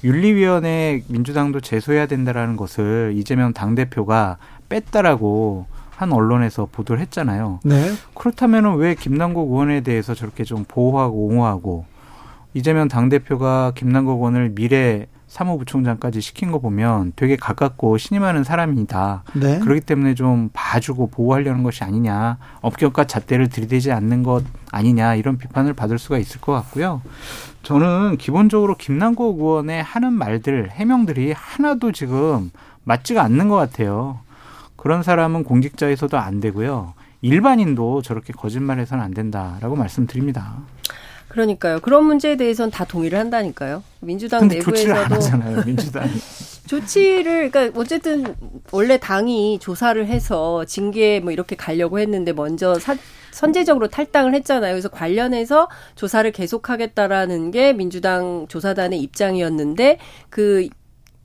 윤리위원회 0.05 1.03
민주당도 1.09 1.61
제소해야 1.61 2.07
된다라는 2.07 2.57
것을 2.57 3.15
이재명 3.17 3.53
당대표가 3.53 4.39
뺐다라고 4.69 5.67
한 5.91 6.13
언론에서 6.13 6.69
보도를 6.71 7.01
했잖아요. 7.03 7.61
네. 7.65 7.93
그렇다면 8.15 8.77
왜 8.77 8.95
김남국 8.95 9.51
의원에 9.51 9.81
대해서 9.81 10.15
저렇게 10.15 10.45
좀 10.45 10.65
보호하고 10.67 11.27
옹호하고 11.27 11.87
이재명 12.55 12.87
당대표가 12.87 13.73
김남국 13.75 14.19
의원을 14.19 14.51
미래 14.55 15.07
사무부총장까지 15.29 16.21
시킨 16.21 16.51
거 16.51 16.59
보면 16.59 17.13
되게 17.15 17.37
가깝고 17.37 17.99
신임하는 17.99 18.45
사람이다. 18.45 19.25
네. 19.35 19.59
그렇기 19.61 19.83
때문에 19.83 20.15
좀 20.15 20.51
봐주고 20.53 21.09
보호하려는 21.11 21.63
것이 21.63 21.85
아니냐. 21.85 22.39
업격과 22.63 23.05
잣대를 23.05 23.49
들이대지 23.49 23.93
않는 23.93 24.23
것 24.23 24.43
아니냐. 24.73 25.15
이런 25.15 25.39
비판을 25.39 25.75
받을 25.75 25.99
수가 25.99 26.19
있을 26.19 26.41
것 26.41 26.53
같고요. 26.53 27.03
저는 27.63 28.17
기본적으로 28.17 28.77
김남국 28.77 29.39
의원의 29.39 29.83
하는 29.83 30.13
말들, 30.15 30.71
해명들이 30.71 31.33
하나도 31.33 31.93
지금 31.93 32.51
맞지가 32.85 33.23
않는 33.23 33.49
것 33.49 33.57
같아요. 33.57 34.21
그런 34.77 35.03
사람은 35.03 35.45
공직자에서도 35.45 36.17
안 36.17 36.41
되고요. 36.41 36.95
일반인도 37.21 38.01
저렇게 38.01 38.33
거짓말해서는 38.33 39.05
안 39.05 39.13
된다라고 39.13 39.77
말씀드립니다. 39.77 40.55
그러니까요. 41.29 41.81
그런 41.81 42.05
문제에 42.05 42.37
대해서는 42.37 42.71
다 42.71 42.85
동의를 42.85 43.19
한다니까요. 43.19 43.83
민주당 44.01 44.49
내부에서도 44.49 44.71
조치를 44.71 44.95
안 44.95 45.13
하잖아요. 45.13 45.63
민주당이. 45.65 46.11
조치를 46.67 47.51
그러니까 47.51 47.81
어쨌든 47.81 48.35
원래 48.73 48.99
당이 48.99 49.59
조사를 49.61 50.07
해서 50.07 50.65
징계 50.67 51.19
뭐 51.19 51.33
이렇게 51.33 51.57
가려고 51.57 51.99
했는데 51.99 52.33
먼저 52.33 52.75
사, 52.79 52.95
선제적으로 53.31 53.89
탈당을 53.89 54.35
했잖아요. 54.35 54.73
그래서 54.73 54.89
관련해서 54.89 55.69
조사를 55.95 56.31
계속하겠다라는 56.33 57.51
게 57.51 57.73
민주당 57.73 58.47
조사단의 58.49 59.01
입장이었는데 59.01 59.99
그 60.29 60.69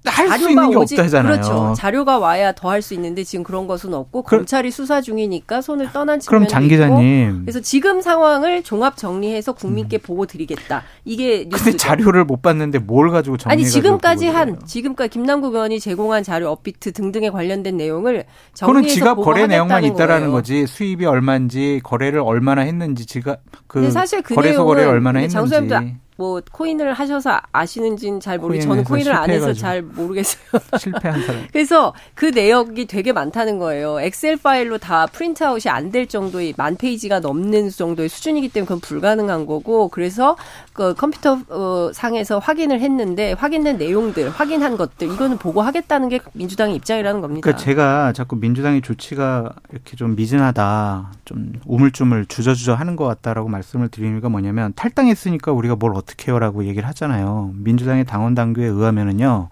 할 0.05 0.37
수 0.39 0.49
있는 0.49 0.69
게 0.69 0.75
오직, 0.75 0.99
없다잖아요. 0.99 1.31
그렇죠. 1.33 1.73
자료가 1.77 2.19
와야 2.19 2.51
더 2.51 2.69
할 2.69 2.81
수 2.81 2.93
있는데 2.95 3.23
지금 3.23 3.43
그런 3.43 3.67
것은 3.67 3.93
없고 3.93 4.23
그, 4.23 4.35
검찰이 4.37 4.71
수사 4.71 4.99
중이니까 5.01 5.61
손을 5.61 5.91
떠난 5.93 6.19
측면이 6.19 6.45
그럼 6.45 6.47
장 6.47 6.67
기자님. 6.67 7.41
그래서 7.45 7.59
지금 7.61 8.01
상황을 8.01 8.63
종합 8.63 8.97
정리해서 8.97 9.53
국민께 9.53 9.97
음. 9.97 9.99
보고 10.03 10.25
드리겠다. 10.25 10.83
이게 11.05 11.45
뉴스죠. 11.49 11.63
근데 11.63 11.77
자료를 11.77 12.25
못 12.25 12.41
봤는데 12.41 12.79
뭘 12.79 13.09
가지고 13.11 13.37
정리 13.37 13.53
아니 13.53 13.65
지금까지 13.65 14.27
한 14.27 14.59
지금까지 14.65 15.09
김남국 15.09 15.53
의원이 15.53 15.79
제공한 15.79 16.23
자료 16.23 16.49
업비트 16.49 16.91
등등에 16.93 17.29
관련된 17.29 17.77
내용을 17.77 18.25
정리해서 18.53 18.93
지갑 18.93 19.17
거래 19.17 19.47
내용만 19.47 19.83
있다라는 19.85 20.31
거지. 20.31 20.67
수입이 20.67 21.05
얼마인지 21.05 21.81
거래를 21.83 22.19
얼마나 22.19 22.61
했는지 22.63 23.05
지갑 23.05 23.39
그 23.67 23.91
사실 23.91 24.21
그 24.21 24.35
거래소 24.35 24.65
거래를 24.65 24.89
얼마나 24.89 25.19
했는지. 25.19 25.95
뭐 26.23 26.41
코인을 26.53 26.93
하셔서 26.93 27.41
아시는지는 27.51 28.21
잘 28.21 28.37
모르겠어요. 28.37 28.69
저는 28.69 28.83
코인을 28.85 29.11
안 29.13 29.29
해서 29.29 29.51
잘 29.51 29.81
모르겠어요. 29.81 30.41
실패한 30.79 31.21
사람. 31.25 31.47
그래서 31.51 31.93
그 32.15 32.27
내역이 32.27 32.85
되게 32.87 33.11
많다는 33.11 33.59
거예요. 33.59 33.99
엑셀 33.99 34.37
파일로 34.37 34.77
다 34.77 35.05
printout이 35.07 35.69
안 35.69 35.93
될 35.93 36.07
정도의 36.07 36.53
만 36.57 36.75
페이지가 36.75 37.19
넘는 37.19 37.69
정도의 37.69 38.09
수준이기 38.09 38.49
때문에 38.49 38.65
그건 38.65 38.79
불가능한 38.79 39.45
거고 39.45 39.89
그래서 39.89 40.35
그 40.71 40.95
컴퓨터 40.95 41.37
어, 41.49 41.91
상에서 41.93 42.39
확인을 42.39 42.79
했는데 42.81 43.33
확인된 43.33 43.77
내용들, 43.77 44.29
확인한 44.29 44.75
것들 44.77 45.11
이거는 45.11 45.37
보고하겠다는 45.37 46.09
게 46.09 46.19
민주당의 46.33 46.75
입장이라는 46.77 47.21
겁니다. 47.21 47.41
그러니까 47.43 47.63
제가 47.63 48.13
자꾸 48.13 48.37
민주당의 48.37 48.81
조치가 48.81 49.53
이렇게 49.71 49.95
좀 49.97 50.15
미진하다, 50.15 51.11
좀 51.25 51.53
우물쭈물 51.65 52.25
주저주저 52.27 52.73
하는 52.73 52.95
것 52.95 53.05
같다라고 53.05 53.49
말씀을 53.49 53.89
드리는 53.89 54.19
게 54.19 54.27
뭐냐면 54.27 54.73
탈당했으니까 54.75 55.51
우리가 55.51 55.75
뭘 55.75 55.93
어떻게 55.95 56.12
해요라고 56.27 56.65
얘기를 56.65 56.87
하잖아요. 56.89 57.51
민주당의 57.55 58.05
당원 58.05 58.35
당규에 58.35 58.65
의하면은요. 58.65 59.49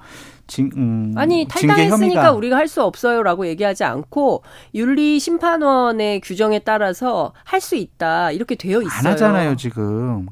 징, 0.48 0.70
음, 0.75 1.13
아니 1.15 1.48
탈당했으니까 1.48 2.34
우리가 2.34 2.58
할 2.58 2.68
수 2.68 2.84
없어요라고 2.84 3.48
얘기하지 3.48 3.86
않고 3.86 4.44
윤리 4.74 5.18
심판원의 5.18 6.20
규정에 6.22 6.60
따라서 6.60 7.32
할 7.46 7.62
수 7.62 7.75
있다 7.75 8.32
이렇게 8.32 8.56
되어 8.56 8.82
있어요. 8.82 9.00
안 9.00 9.06
하잖아요 9.06 9.56
지금 9.56 10.27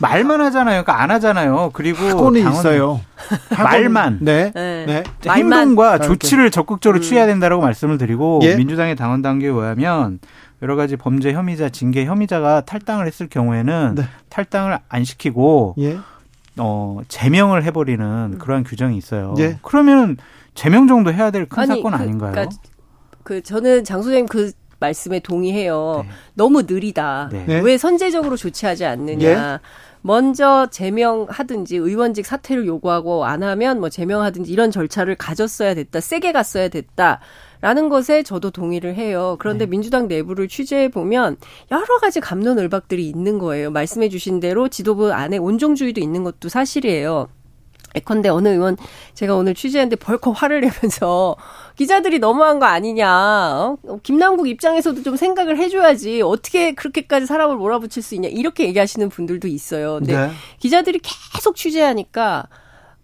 말만 0.00 0.40
하잖아요. 0.42 0.82
그러니까 0.82 1.02
안 1.02 1.10
하잖아요. 1.10 1.70
그리고 1.72 2.04
하고는 2.04 2.40
있어요. 2.50 3.00
말만. 3.56 4.18
네. 4.20 4.52
네. 4.54 4.84
네. 4.86 5.02
행동과 5.30 6.00
조치를 6.00 6.50
적극적으로 6.50 7.00
음. 7.00 7.02
취해야 7.02 7.26
된다라고 7.26 7.62
말씀을 7.62 7.96
드리고 7.98 8.40
예? 8.42 8.56
민주당의 8.56 8.94
당원 8.96 9.22
당규에 9.22 9.48
의하면 9.48 10.18
여러 10.62 10.76
가지 10.76 10.96
범죄 10.96 11.32
혐의자, 11.32 11.68
징계 11.68 12.04
혐의자가 12.04 12.60
탈당을 12.62 13.06
했을 13.06 13.28
경우에는 13.28 13.94
네. 13.96 14.02
탈당을 14.28 14.78
안 14.88 15.04
시키고 15.04 15.74
예. 15.78 15.98
어, 16.58 17.00
제명을 17.08 17.64
해버리는 17.64 18.04
음. 18.34 18.38
그러한 18.38 18.62
규정이 18.64 18.96
있어요. 18.96 19.34
예. 19.38 19.58
그러면 19.62 20.16
제명 20.54 20.86
정도 20.86 21.12
해야 21.12 21.30
될 21.30 21.46
큰 21.46 21.66
사건 21.66 21.92
그, 21.92 21.98
아닌가요? 21.98 22.32
그러니까 22.32 22.56
그 23.24 23.42
저는 23.42 23.84
장 23.84 24.02
소장님 24.02 24.26
그 24.26 24.52
말씀에 24.78 25.20
동의해요. 25.20 26.02
네. 26.04 26.10
너무 26.34 26.62
느리다. 26.62 27.30
네. 27.32 27.60
왜 27.60 27.78
선제적으로 27.78 28.36
조치하지 28.36 28.84
않느냐. 28.84 29.28
예? 29.28 29.58
먼저 30.00 30.66
제명하든지 30.70 31.76
의원직 31.76 32.26
사퇴를 32.26 32.66
요구하고 32.66 33.24
안 33.24 33.44
하면 33.44 33.78
뭐 33.78 33.88
제명하든지 33.88 34.50
이런 34.50 34.72
절차를 34.72 35.14
가졌어야 35.14 35.74
됐다. 35.74 36.00
세게 36.00 36.32
갔어야 36.32 36.68
됐다. 36.68 37.20
라는 37.62 37.88
것에 37.88 38.24
저도 38.24 38.50
동의를 38.50 38.96
해요. 38.96 39.36
그런데 39.38 39.66
네. 39.66 39.70
민주당 39.70 40.08
내부를 40.08 40.48
취재해 40.48 40.88
보면 40.88 41.36
여러 41.70 41.98
가지 41.98 42.20
감론을박들이 42.20 43.08
있는 43.08 43.38
거예요. 43.38 43.70
말씀해 43.70 44.08
주신 44.08 44.40
대로 44.40 44.68
지도부 44.68 45.12
안에 45.12 45.38
온종주의도 45.38 46.00
있는 46.00 46.24
것도 46.24 46.48
사실이에요. 46.48 47.28
예컨대 47.94 48.30
어느 48.30 48.48
의원 48.48 48.76
제가 49.14 49.36
오늘 49.36 49.54
취재했는데 49.54 49.96
벌컥 49.96 50.42
화를 50.42 50.60
내면서 50.60 51.36
기자들이 51.76 52.18
너무한 52.18 52.58
거 52.58 52.66
아니냐. 52.66 53.08
어? 53.84 53.98
김남국 54.02 54.48
입장에서도 54.48 55.04
좀 55.04 55.14
생각을 55.14 55.56
해줘야지. 55.56 56.20
어떻게 56.22 56.74
그렇게까지 56.74 57.26
사람을 57.26 57.56
몰아붙일 57.56 58.02
수 58.02 58.16
있냐. 58.16 58.28
이렇게 58.28 58.66
얘기하시는 58.66 59.08
분들도 59.08 59.46
있어요. 59.46 59.98
근데 60.00 60.16
네. 60.16 60.30
기자들이 60.58 61.00
계속 61.32 61.54
취재하니까 61.54 62.48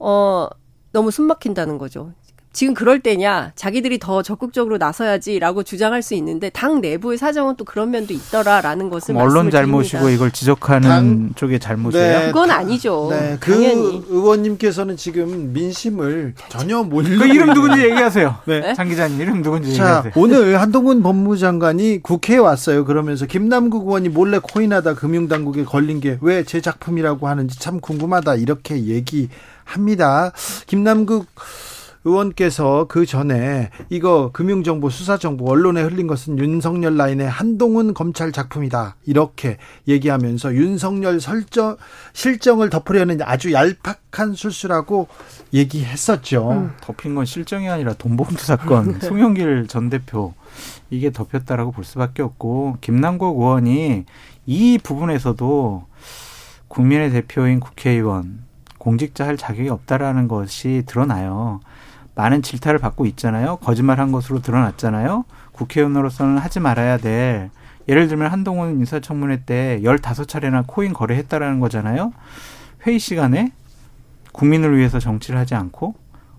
어 0.01 0.49
너무 0.91 1.13
숨 1.13 1.27
막힌다는 1.27 1.79
거죠. 1.79 2.13
지금 2.53 2.75
그럴 2.75 2.99
때냐, 3.01 3.53
자기들이 3.55 3.99
더 3.99 4.23
적극적으로 4.23 4.79
나서야지라고 4.79 5.63
주장할 5.63 6.03
수 6.03 6.15
있는데 6.15 6.51
당 6.51 6.81
내부의 6.81 7.17
사정은 7.19 7.55
또 7.57 7.65
그런 7.65 7.91
면도 7.91 8.13
있더라라는 8.15 8.91
것을 8.91 9.17
언론 9.17 9.51
잘못이고 9.51 9.99
드립니다. 9.99 10.15
이걸 10.15 10.31
지적하는 10.33 10.89
당, 10.89 11.31
쪽의 11.37 11.61
잘못이에요. 11.61 12.19
네, 12.19 12.27
그건 12.29 12.51
아니죠. 12.51 13.09
네, 13.11 13.37
그 13.39 13.53
당연히. 13.53 14.03
의원님께서는 14.09 14.97
지금 14.97 15.53
민심을 15.53 16.35
전혀 16.49 16.83
몰라. 16.83 17.09
그 17.09 17.27
이름 17.27 17.53
누군지 17.55 17.83
얘기하세요. 17.85 18.37
네. 18.47 18.61
네. 18.61 18.75
장 18.75 18.89
기자님 18.89 19.21
이름 19.21 19.43
누군지 19.43 19.75
자, 19.77 19.85
얘기하세요. 19.85 20.13
오늘 20.17 20.61
한동훈 20.61 21.03
법무장관이 21.03 22.03
국회에 22.03 22.39
왔어요. 22.39 22.85
그러면서 22.85 23.27
김남국 23.27 23.87
의원이 23.87 24.09
몰래 24.09 24.39
코인하다 24.43 24.95
금융당국에 24.95 25.65
걸린 25.65 26.01
게 26.01 26.19
왜 26.23 26.43
제 26.45 26.61
작품이라고 26.61 27.29
하는지 27.29 27.59
참 27.59 27.79
궁금하다 27.81 28.37
이렇게 28.37 28.83
얘기합니다. 28.87 30.33
김남국 30.67 31.27
의원께서 32.09 32.87
그 32.89 33.07
전에 33.07 33.71
이거 33.91 34.31
금융정보, 34.33 34.91
수사정보 34.91 35.49
언론에 35.51 35.83
흘린 35.83 36.07
것은 36.07 36.39
윤석열 36.39 36.97
라인의 36.97 37.29
한동훈 37.29 37.95
검찰 37.95 38.33
작품이다. 38.33 38.97
이렇게 39.07 39.59
얘기하면서 39.87 40.55
윤석열 40.55 41.21
설정, 41.21 41.77
실정을 42.13 42.71
덮으려는 42.71 43.21
아주 43.23 43.53
얄팍한 43.53 44.35
술수라고 44.35 45.09
얘기했었죠. 45.53 46.51
음. 46.51 46.73
덮인 46.81 47.15
건 47.15 47.25
실정이 47.25 47.69
아니라 47.69 47.95
돈봉투 47.95 48.45
사건, 48.45 48.99
송영길 49.01 49.67
전 49.69 49.91
대표 49.91 50.35
이게 50.91 51.13
덮였다라고 51.13 51.73
볼 51.73 51.85
수밖에 51.85 52.23
없고 52.23 52.79
김남국 52.81 53.39
의원이 53.39 54.05
이 54.47 54.79
부분에서도 54.83 55.87
국민의 56.69 57.11
대표인 57.11 57.61
국회의원 57.61 58.49
공직자 58.79 59.27
할 59.27 59.37
자격이 59.37 59.69
없다라는 59.69 60.29
것이 60.29 60.85
드러나요. 60.87 61.61
많은 62.19 62.43
질타를 62.43 62.81
받고 62.81 63.07
있잖아요. 63.07 63.59
거짓말한 63.59 64.11
것으로 64.11 64.43
드러났잖아요. 64.43 65.25
국회의원으로서는 65.53 66.39
하지 66.39 66.59
말아야 66.59 66.99
될 66.99 67.49
예를 67.87 68.09
들면 68.09 68.33
한동훈 68.33 68.81
인사청문회 68.81 69.45
때 69.47 69.81
열다섯 69.85 70.27
차례나 70.27 70.65
코인 70.67 70.93
거래했다라는 70.95 71.61
거잖아요. 71.61 72.13
회의 72.85 72.99
시간에 72.99 73.53
국민을 74.33 74.77
위해서 74.77 74.99
정치를 74.99 75.39
하지 75.39 75.55
않고 75.55 75.95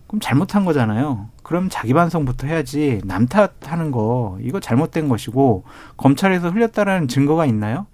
그럼 0.07 0.19
잘못한 0.19 0.65
거잖아요. 0.65 1.29
그럼 1.43 1.69
자기 1.71 1.93
반성부터 1.93 2.48
해야지 2.48 3.00
남 3.05 3.25
탓하는 3.27 3.91
거 3.91 4.38
이거 4.41 4.59
잘못된 4.59 5.07
것이고 5.07 5.63
검찰에서 5.95 6.50
흘렸다라는 6.50 7.07
증거가 7.07 7.45
있나요? 7.45 7.88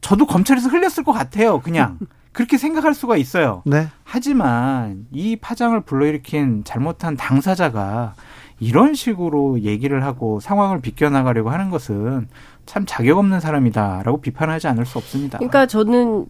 저도 0.00 0.26
검찰에서 0.26 0.68
흘렸을 0.68 1.04
것 1.04 1.12
같아요. 1.12 1.60
그냥 1.60 1.98
그렇게 2.32 2.58
생각할 2.58 2.94
수가 2.94 3.16
있어요. 3.16 3.62
네. 3.66 3.88
하지만 4.04 5.06
이 5.10 5.36
파장을 5.36 5.78
불러일으킨 5.80 6.64
잘못한 6.64 7.16
당사자가 7.16 8.14
이런 8.60 8.94
식으로 8.94 9.60
얘기를 9.62 10.04
하고 10.04 10.38
상황을 10.38 10.80
비껴나가려고 10.80 11.50
하는 11.50 11.70
것은 11.70 12.28
참 12.66 12.84
자격 12.86 13.18
없는 13.18 13.40
사람이다라고 13.40 14.20
비판하지 14.20 14.68
않을 14.68 14.86
수 14.86 14.98
없습니다. 14.98 15.38
그러니까 15.38 15.66
저는 15.66 16.26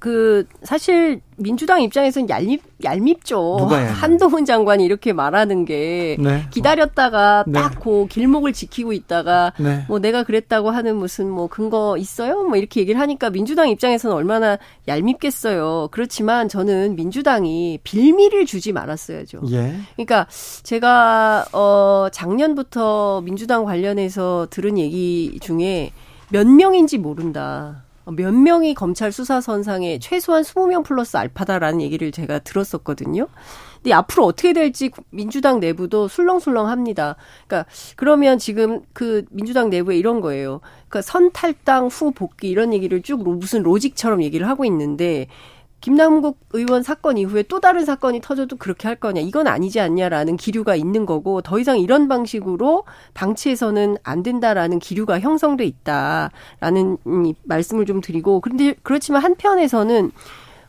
그 0.00 0.46
사실 0.62 1.20
민주당 1.36 1.82
입장에서는 1.82 2.30
얄밉 2.30 2.62
얄밉죠. 2.82 3.68
한동훈 3.68 4.46
장관이 4.46 4.82
이렇게 4.82 5.12
말하는 5.12 5.66
게 5.66 6.16
네. 6.18 6.46
기다렸다가 6.50 7.44
네. 7.46 7.60
딱고 7.60 8.06
길목을 8.06 8.54
지키고 8.54 8.94
있다가 8.94 9.52
네. 9.58 9.84
뭐 9.88 9.98
내가 9.98 10.22
그랬다고 10.22 10.70
하는 10.70 10.96
무슨 10.96 11.28
뭐 11.28 11.48
근거 11.48 11.98
있어요? 11.98 12.44
뭐 12.44 12.56
이렇게 12.56 12.80
얘기를 12.80 12.98
하니까 12.98 13.28
민주당 13.28 13.68
입장에서는 13.68 14.16
얼마나 14.16 14.58
얄밉겠어요. 14.88 15.88
그렇지만 15.90 16.48
저는 16.48 16.96
민주당이 16.96 17.80
빌미를 17.84 18.46
주지 18.46 18.72
말았어야죠. 18.72 19.42
예. 19.50 19.74
그러니까 19.96 20.26
제가 20.62 21.44
어 21.52 22.08
작년부터 22.10 23.20
민주당 23.20 23.66
관련해서 23.66 24.46
들은 24.48 24.78
얘기 24.78 25.38
중에 25.42 25.92
몇 26.30 26.46
명인지 26.46 26.96
모른다. 26.96 27.84
몇 28.06 28.32
명이 28.34 28.74
검찰 28.74 29.12
수사 29.12 29.40
선상에 29.40 29.98
최소한 29.98 30.42
20명 30.42 30.84
플러스 30.84 31.16
알파다라는 31.16 31.80
얘기를 31.80 32.10
제가 32.12 32.40
들었었거든요. 32.40 33.28
근데 33.76 33.92
앞으로 33.94 34.26
어떻게 34.26 34.52
될지 34.52 34.90
민주당 35.10 35.60
내부도 35.60 36.08
술렁술렁합니다. 36.08 37.16
그러니까 37.46 37.70
그러면 37.96 38.38
지금 38.38 38.82
그 38.92 39.24
민주당 39.30 39.70
내부에 39.70 39.96
이런 39.96 40.20
거예요. 40.20 40.60
그러니까 40.88 41.02
선탈당 41.02 41.86
후 41.86 42.12
복귀 42.12 42.48
이런 42.48 42.74
얘기를 42.74 43.00
쭉 43.02 43.22
무슨 43.22 43.62
로직처럼 43.62 44.22
얘기를 44.22 44.46
하고 44.48 44.64
있는데 44.64 45.28
김남국 45.80 46.38
의원 46.52 46.82
사건 46.82 47.16
이후에 47.16 47.42
또 47.44 47.60
다른 47.60 47.84
사건이 47.84 48.20
터져도 48.20 48.56
그렇게 48.56 48.86
할 48.86 48.96
거냐. 48.96 49.20
이건 49.20 49.46
아니지 49.46 49.80
않냐라는 49.80 50.36
기류가 50.36 50.76
있는 50.76 51.06
거고 51.06 51.40
더 51.40 51.58
이상 51.58 51.78
이런 51.78 52.08
방식으로 52.08 52.84
방치해서는 53.14 53.96
안 54.02 54.22
된다라는 54.22 54.78
기류가 54.78 55.20
형성돼 55.20 55.64
있다라는 55.64 56.98
말씀을 57.44 57.86
좀 57.86 58.00
드리고 58.00 58.40
그런데 58.40 58.74
그렇지만 58.82 59.22
한편에서는 59.22 60.12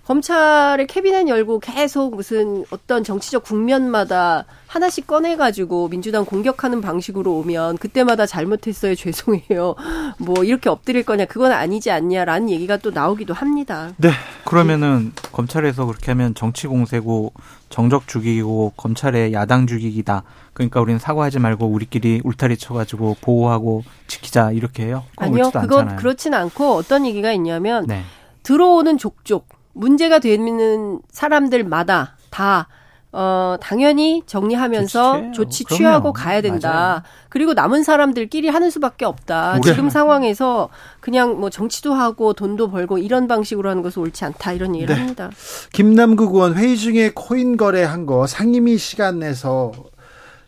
검찰의 0.06 0.88
캐비넷 0.88 1.28
열고 1.28 1.60
계속 1.60 2.16
무슨 2.16 2.66
어떤 2.72 3.04
정치적 3.04 3.44
국면마다 3.44 4.46
하나씩 4.66 5.06
꺼내가지고 5.06 5.90
민주당 5.90 6.26
공격하는 6.26 6.82
방식으로 6.82 7.34
오면 7.38 7.78
그때마다 7.78 8.26
잘못했어요 8.26 8.96
죄송해요 8.96 9.76
뭐 10.18 10.44
이렇게 10.44 10.70
엎드릴 10.70 11.04
거냐 11.04 11.26
그건 11.26 11.52
아니지 11.52 11.92
않냐라는 11.92 12.50
얘기가 12.50 12.78
또 12.78 12.90
나오기도 12.92 13.34
합니다. 13.34 13.94
네 13.98 14.12
그러면은 14.46 15.14
검찰에서 15.32 15.86
그렇게 15.86 16.12
하면 16.12 16.34
정치 16.34 16.68
공세고 16.68 17.34
정적 17.70 18.08
죽이고 18.08 18.74
검찰의 18.76 19.34
야당 19.34 19.68
죽이기다. 19.68 20.24
그러니까 20.54 20.82
우리는 20.82 21.00
사과하지 21.00 21.40
말고 21.40 21.68
우리끼리 21.68 22.22
울타리 22.24 22.58
쳐가지고 22.58 23.18
보호하고 23.22 23.84
지키자 24.08 24.52
이렇게 24.52 24.86
해요. 24.86 25.04
아니요 25.16 25.52
그건 25.52 25.64
않잖아요. 25.64 25.96
그렇진 25.98 26.34
않고 26.34 26.74
어떤 26.74 27.06
얘기가 27.06 27.32
있냐면 27.34 27.86
네. 27.88 28.04
들어오는 28.44 28.98
족족 28.98 29.61
문제가 29.74 30.20
되는 30.20 31.00
사람들마다 31.12 32.16
다 32.30 32.68
어, 33.14 33.58
당연히 33.60 34.24
정리하면서 34.26 35.32
조치, 35.34 35.66
조치 35.66 35.76
취하고 35.76 36.14
가야 36.14 36.40
된다. 36.42 36.70
맞아요. 36.72 37.02
그리고 37.28 37.54
남은 37.54 37.84
사람들끼리 37.84 38.48
하는 38.48 38.70
수밖에 38.70 39.04
없다. 39.04 39.60
그래. 39.62 39.74
지금 39.74 39.90
상황에서 39.90 40.70
그냥 41.02 41.40
뭐 41.40 41.50
정치도 41.50 41.94
하고 41.94 42.32
돈도 42.32 42.72
벌고 42.72 42.98
이런 42.98 43.28
방식으로 43.28 43.70
하는 43.70 43.82
것은 43.82 44.02
옳지 44.02 44.24
않다. 44.24 44.54
이런 44.54 44.76
얘기를 44.76 44.96
네. 44.96 45.02
합니다. 45.02 45.30
김남국 45.74 46.34
의원 46.36 46.56
회의 46.56 46.78
중에 46.78 47.12
코인 47.14 47.58
거래한 47.58 48.06
거 48.06 48.28
상임위 48.28 48.78
시간에서 48.78 49.74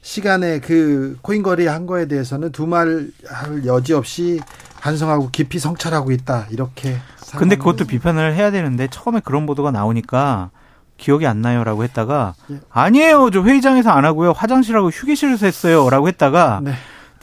시간에 0.01 0.59
그 0.59 1.17
코인 1.21 1.43
거래한 1.43 1.85
거에 1.85 2.07
대해서는 2.07 2.53
두말 2.53 3.07
할 3.25 3.65
여지 3.65 3.93
없이 3.93 4.39
반성하고 4.83 5.29
깊이 5.31 5.59
성찰하고 5.59 6.11
있다. 6.11 6.47
이렇게 6.51 6.97
근데 7.37 7.55
그것도 7.55 7.85
비판을 7.85 8.35
해야 8.35 8.51
되는데 8.51 8.89
처음에 8.91 9.21
그런 9.21 9.45
보도가 9.45 9.71
나오니까 9.71 10.49
기억이 10.97 11.25
안 11.25 11.41
나요라고 11.41 11.85
했다가 11.85 12.35
예. 12.51 12.59
아니에요 12.69 13.31
저 13.31 13.41
회의장에서 13.41 13.89
안 13.89 14.05
하고요 14.05 14.33
화장실하고 14.33 14.89
휴게실에서 14.89 15.45
했어요라고 15.47 16.07
했다가 16.09 16.61
네. 16.63 16.73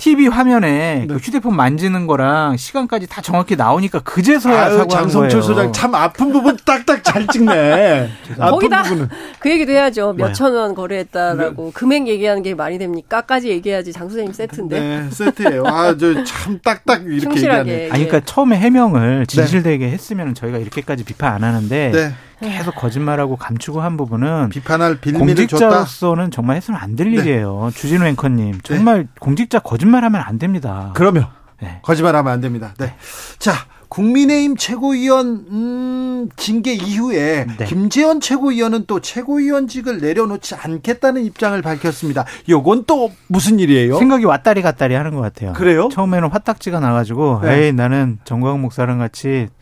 TV 0.01 0.29
화면에 0.29 1.01
네. 1.01 1.07
그 1.07 1.17
휴대폰 1.17 1.55
만지는 1.55 2.07
거랑 2.07 2.57
시간까지 2.57 3.07
다 3.07 3.21
정확히 3.21 3.55
나오니까 3.55 4.01
그제서야 4.01 4.63
아유, 4.65 4.87
장성철 4.91 5.43
소장 5.43 5.73
참 5.73 5.95
아픈 5.95 6.33
부분 6.33 6.57
딱딱 6.65 7.05
잘 7.05 7.27
찍네. 7.27 8.09
거기다 8.39 8.83
부분은. 8.85 9.09
그 9.39 9.51
얘기도 9.51 9.73
해야죠. 9.73 10.15
몇천 10.15 10.55
원 10.55 10.75
거래했다라고 10.75 11.65
네. 11.67 11.71
금액 11.75 12.09
얘기하는 12.09 12.43
게 12.43 12.55
말이 12.55 12.79
됩니까?까지 12.79 13.49
얘기해야지 13.51 13.93
장 13.93 14.09
소장님 14.09 14.33
세트인데. 14.33 14.81
네, 14.81 15.11
세트예요. 15.11 15.65
아, 15.67 15.97
저 15.97 16.25
참 16.25 16.59
딱딱 16.63 17.03
이렇게 17.07 17.37
얘기하네. 17.37 17.91
아니 17.91 18.07
그러니까 18.07 18.21
처음에 18.21 18.57
해명을 18.57 19.27
진실되게 19.27 19.87
네. 19.87 19.93
했으면 19.93 20.35
저희가 20.35 20.59
이렇게까지 20.59 21.05
비판 21.05 21.35
안 21.35 21.45
하는데 21.45 21.91
네. 21.93 22.13
계속 22.41 22.75
거짓말하고 22.75 23.37
감추고 23.37 23.81
한 23.81 23.97
부분은 23.97 24.49
비판할 24.51 24.99
공직자로서는 25.01 26.27
줬다? 26.27 26.35
정말 26.35 26.57
해서는 26.57 26.81
안될 26.81 27.11
네. 27.13 27.21
일이에요. 27.21 27.71
주진우 27.75 28.07
앵커님 28.07 28.53
네. 28.53 28.59
정말 28.63 29.03
네. 29.03 29.09
공직자 29.21 29.59
거짓말하면 29.59 30.21
안 30.21 30.39
됩니다. 30.39 30.93
그러면 30.95 31.27
네. 31.61 31.81
거짓말하면 31.83 32.33
안 32.33 32.41
됩니다. 32.41 32.75
네. 32.79 32.95
자. 33.39 33.53
국민의힘 33.91 34.57
최고위원 34.57 35.47
음, 35.51 36.29
징계 36.37 36.75
이후에 36.75 37.45
네. 37.59 37.65
김재원 37.67 38.21
최고위원은 38.21 38.85
또 38.87 39.01
최고위원직을 39.01 39.99
내려놓지 39.99 40.55
않겠다는 40.55 41.25
입장을 41.25 41.61
밝혔습니다. 41.61 42.25
요건 42.49 42.85
또 42.87 43.11
무슨 43.27 43.59
일이에요? 43.59 43.99
생각이 43.99 44.27
왔다리 44.27 44.63
갔다리 44.63 44.95
하는 44.95 45.17
것 45.17 45.21
같아요. 45.21 45.55
그래요? 45.55 45.89
처음에는 45.93 46.29
화딱지가 46.29 46.79
나가지고 46.79 47.41
네. 47.43 47.65
에이 47.65 47.73
나는 47.73 48.19
정광 48.23 48.63
목사랑 48.63 48.99
같이 48.99 49.49
음, 49.51 49.60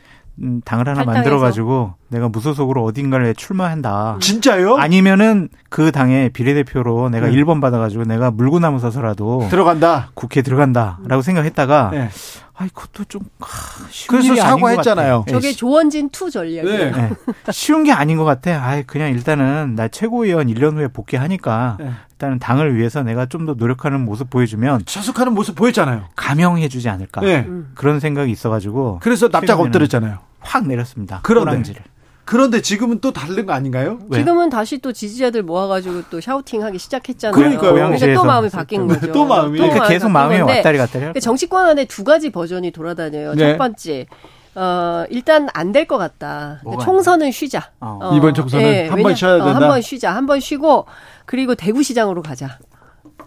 당을 0.65 0.89
하나 0.89 1.05
만들어 1.05 1.39
가지고 1.39 1.95
내가 2.09 2.29
무소속으로 2.29 2.85
어딘가를 2.85 3.35
출마한다. 3.35 4.17
진짜요? 4.21 4.77
아니면은 4.77 5.49
그 5.69 5.91
당의 5.93 6.31
비례대표로 6.31 7.09
내가 7.11 7.27
네. 7.29 7.33
1번 7.37 7.61
받아 7.61 7.79
가지고 7.79 8.05
내가 8.05 8.31
물구나무 8.31 8.79
서서라도 8.79 9.49
들어간다. 9.51 10.11
국회에 10.15 10.43
들어간다라고 10.43 11.23
생각했다가 11.23 11.91
네. 11.93 12.09
아이 12.61 12.69
그것도 12.71 13.05
좀 13.05 13.23
아, 13.41 13.47
쉬운 13.91 14.21
그래서 14.21 14.35
사과했잖아요. 14.35 15.27
저게 15.29 15.53
조원진 15.53 16.09
two 16.11 16.29
전략이에요. 16.29 16.65
네. 16.65 16.91
네. 16.91 17.11
쉬운 17.53 17.85
게 17.85 17.93
아닌 17.93 18.17
것 18.17 18.25
같아. 18.25 18.65
아이 18.65 18.83
그냥 18.83 19.11
일단은 19.11 19.75
나 19.77 19.87
최고위원 19.87 20.49
1년 20.49 20.75
후에 20.77 20.89
복귀하니까 20.89 21.77
네. 21.79 21.93
일단은 22.13 22.39
당을 22.41 22.77
위해서 22.77 23.03
내가 23.05 23.27
좀 23.27 23.47
더 23.47 23.55
노력하는 23.55 24.05
모습 24.05 24.29
보여주면 24.31 24.83
자숙하는 24.87 25.35
모습 25.35 25.55
보였잖아요. 25.55 26.07
감형해주지 26.17 26.89
않을까 26.89 27.21
네. 27.21 27.47
그런 27.75 28.01
생각이 28.01 28.33
있어가지고 28.33 28.99
그래서 29.03 29.29
납작 29.29 29.61
엎드렸잖아요. 29.61 30.19
확 30.49 30.67
내렸습니다. 30.67 31.21
그런데 31.23 31.75
그런데 32.25 32.61
지금은 32.61 33.01
또 33.01 33.11
다른 33.13 33.47
거 33.47 33.53
아닌가요? 33.55 33.99
왜? 34.11 34.19
지금은 34.19 34.51
다시 34.51 34.79
또 34.79 34.93
지지자들 34.93 35.43
모아가지고 35.45 36.03
또 36.11 36.21
shouting하기 36.21 36.79
시작했잖아요. 36.79 37.35
그러니까요. 37.35 37.73
그러니까 37.73 38.15
또 38.15 38.25
마음이 38.25 38.51
바뀐 38.51 38.87
거죠. 38.87 39.13
또 39.13 39.25
마음이. 39.25 39.57
또 39.59 39.65
그러니까 39.65 39.89
계속 39.89 40.11
마음이 40.11 40.39
왔다리 40.41 40.77
갔다리. 40.77 41.21
정치권 41.21 41.67
안에 41.67 41.87
두 41.87 42.05
가지 42.05 42.31
버전이 42.31 42.71
돌아다녀요. 42.73 43.35
네. 43.35 43.53
첫 43.53 43.59
번째. 43.59 44.07
어, 44.55 45.05
일단 45.09 45.49
안 45.55 45.73
될 45.73 45.87
것 45.87 45.97
같다. 45.99 46.61
총선은 46.83 47.31
쉬자. 47.31 47.71
어. 47.81 47.99
어. 48.03 48.17
이번 48.17 48.35
총선은 48.35 48.65
네, 48.65 48.89
한번 48.89 49.15
쉬어야 49.15 49.35
된다. 49.37 49.51
어, 49.51 49.55
한번 49.55 49.81
쉬자. 49.81 50.15
한 50.15 50.27
번 50.27 50.41
쉬고 50.41 50.85
그리고 51.25 51.55
대구시장으로 51.55 52.23
가자. 52.23 52.59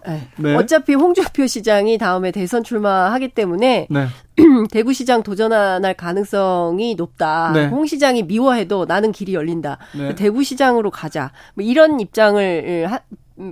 네. 0.06 0.28
네. 0.36 0.54
어차피 0.54 0.94
홍준표 0.94 1.46
시장이 1.46 1.98
다음에 1.98 2.30
대선 2.30 2.64
출마하기 2.64 3.28
때문에 3.28 3.86
네. 3.90 4.06
대구시장 4.70 5.22
도전할 5.22 5.94
가능성이 5.94 6.94
높다. 6.94 7.52
네. 7.52 7.66
홍 7.66 7.86
시장이 7.86 8.24
미워해도 8.24 8.86
나는 8.86 9.12
길이 9.12 9.34
열린다. 9.34 9.78
네. 9.96 10.14
대구시장으로 10.14 10.90
가자. 10.90 11.32
뭐 11.54 11.64
이런 11.64 12.00
입장을 12.00 12.64
음, 12.66 12.98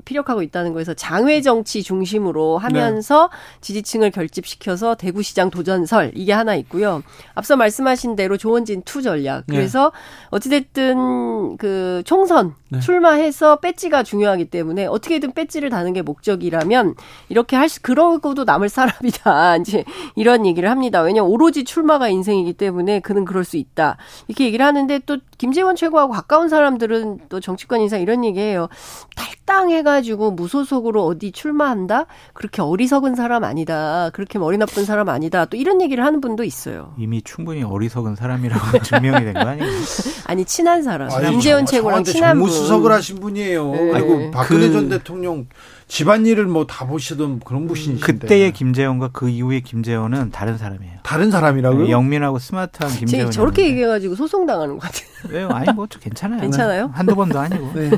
피력하고 0.05 0.43
있다는 0.43 0.73
거에서 0.73 0.95
장외 0.95 1.41
정치 1.41 1.83
중심으로 1.83 2.59
하면서 2.59 3.31
네. 3.31 3.61
지지층을 3.61 4.11
결집시켜서 4.11 4.95
대구시장 4.95 5.51
도전설 5.51 6.13
이게 6.15 6.33
하나 6.33 6.55
있고요. 6.57 7.03
앞서 7.35 7.57
말씀하신 7.57 8.17
대로 8.17 8.37
조원진 8.37 8.83
two 8.83 9.03
전략. 9.03 9.45
네. 9.47 9.57
그래서 9.57 9.93
어찌됐든 10.31 11.57
그 11.57 12.03
총선 12.05 12.55
네. 12.71 12.79
출마해서 12.79 13.57
배지가 13.57 14.05
중요하기 14.05 14.47
때문에 14.47 14.87
어떻게든 14.87 15.33
배지를 15.33 15.71
다는 15.71 15.93
게 15.93 16.03
목적이라면 16.03 16.95
이렇게 17.29 17.57
할 17.57 17.69
수, 17.69 17.83
그러고도 17.83 18.45
남을 18.45 18.69
사람이다. 18.69 19.57
이제 19.61 19.85
이런 20.15 20.47
얘기를 20.47 20.71
합니다. 20.71 21.03
왜냐면 21.03 21.31
오로지 21.31 21.65
출마가 21.65 22.09
인생이기 22.09 22.53
때문에 22.53 23.01
그는 23.01 23.25
그럴 23.25 23.45
수 23.45 23.57
있다. 23.57 23.97
이렇게 24.29 24.45
얘기를 24.45 24.65
하는데 24.65 25.01
또 25.01 25.19
김재원 25.37 25.75
최고하고 25.75 26.13
가까운 26.13 26.49
사람들은 26.49 27.21
또 27.29 27.41
정치권 27.41 27.81
인사 27.81 27.97
이런 27.97 28.25
얘기해요. 28.25 28.69
탈당해 29.17 29.80
가지고 29.83 30.31
무소속으로 30.33 31.05
어디 31.07 31.33
출마한다? 31.33 32.07
그렇게 32.33 32.63
어리석은 32.63 33.15
사람 33.15 33.45
아니다. 33.45 34.11
그렇게 34.13 34.39
머리 34.39 34.59
나쁜 34.59 34.85
사람 34.85 35.09
아니다. 35.09 35.45
또 35.47 35.57
이런 35.57 35.81
얘기를 35.83 36.05
하는 36.05 36.21
분도 36.21 36.45
있어요. 36.45 36.95
이미 36.99 37.23
충분히 37.23 37.63
어리석은 37.63 38.17
사람이라고 38.17 38.79
증명이 38.85 39.25
된 39.25 39.35
거 39.35 39.41
아니에요? 39.41 39.71
아니 40.27 40.45
친한 40.45 40.83
사람. 40.83 41.09
김재원 41.31 41.67
최고랑 41.67 42.05
친한 42.05 42.39
분. 42.39 42.51
수석을 42.51 42.93
하신 42.93 43.21
분이에요. 43.21 43.71
네. 43.73 43.95
아이고 43.95 44.31
박근혜 44.31 44.69
그, 44.69 44.73
전 44.73 44.89
대통령 44.89 45.47
집안일을 45.89 46.47
뭐 46.47 46.65
다 46.67 46.87
보시던 46.87 47.41
그런 47.41 47.67
분이신데. 47.67 48.01
그때의 48.01 48.53
김재원과 48.53 49.11
그 49.13 49.29
이후의 49.29 49.63
김재원은 49.63 50.31
다른 50.31 50.57
사람이에요. 50.57 50.99
다른 51.03 51.31
사람이라고요? 51.33 51.85
네, 51.87 51.91
영민하고 51.91 52.39
스마트한 52.39 52.93
김재원. 52.93 53.31
저렇게 53.33 53.67
얘기해가지고 53.67 54.15
소송 54.15 54.47
당하는 54.47 54.79
것 54.79 54.83
같아요. 54.83 55.09
왜요? 55.31 55.49
아니 55.51 55.73
뭐 55.73 55.87
괜찮아요. 55.87 56.41
괜찮아요? 56.41 56.91
한두 56.95 57.17
번도 57.17 57.39
아니고. 57.39 57.73
네. 57.75 57.91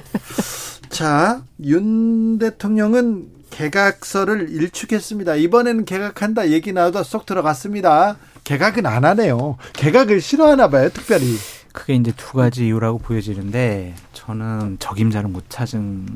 자, 0.92 1.42
윤 1.64 2.38
대통령은 2.38 3.28
개각서를 3.50 4.50
일축했습니다. 4.50 5.36
이번에는 5.36 5.84
개각한다 5.86 6.50
얘기 6.50 6.72
나오다 6.72 7.02
쏙 7.02 7.24
들어갔습니다. 7.24 8.16
개각은 8.44 8.84
안 8.84 9.04
하네요. 9.06 9.56
개각을 9.72 10.20
싫어하나 10.20 10.68
봐요, 10.68 10.90
특별히. 10.90 11.36
그게 11.72 11.94
이제 11.94 12.12
두 12.14 12.34
가지 12.36 12.66
이유라고 12.66 12.98
보여지는데 12.98 13.94
저는 14.12 14.76
적임자를 14.78 15.30
못 15.30 15.48
찾은 15.48 16.06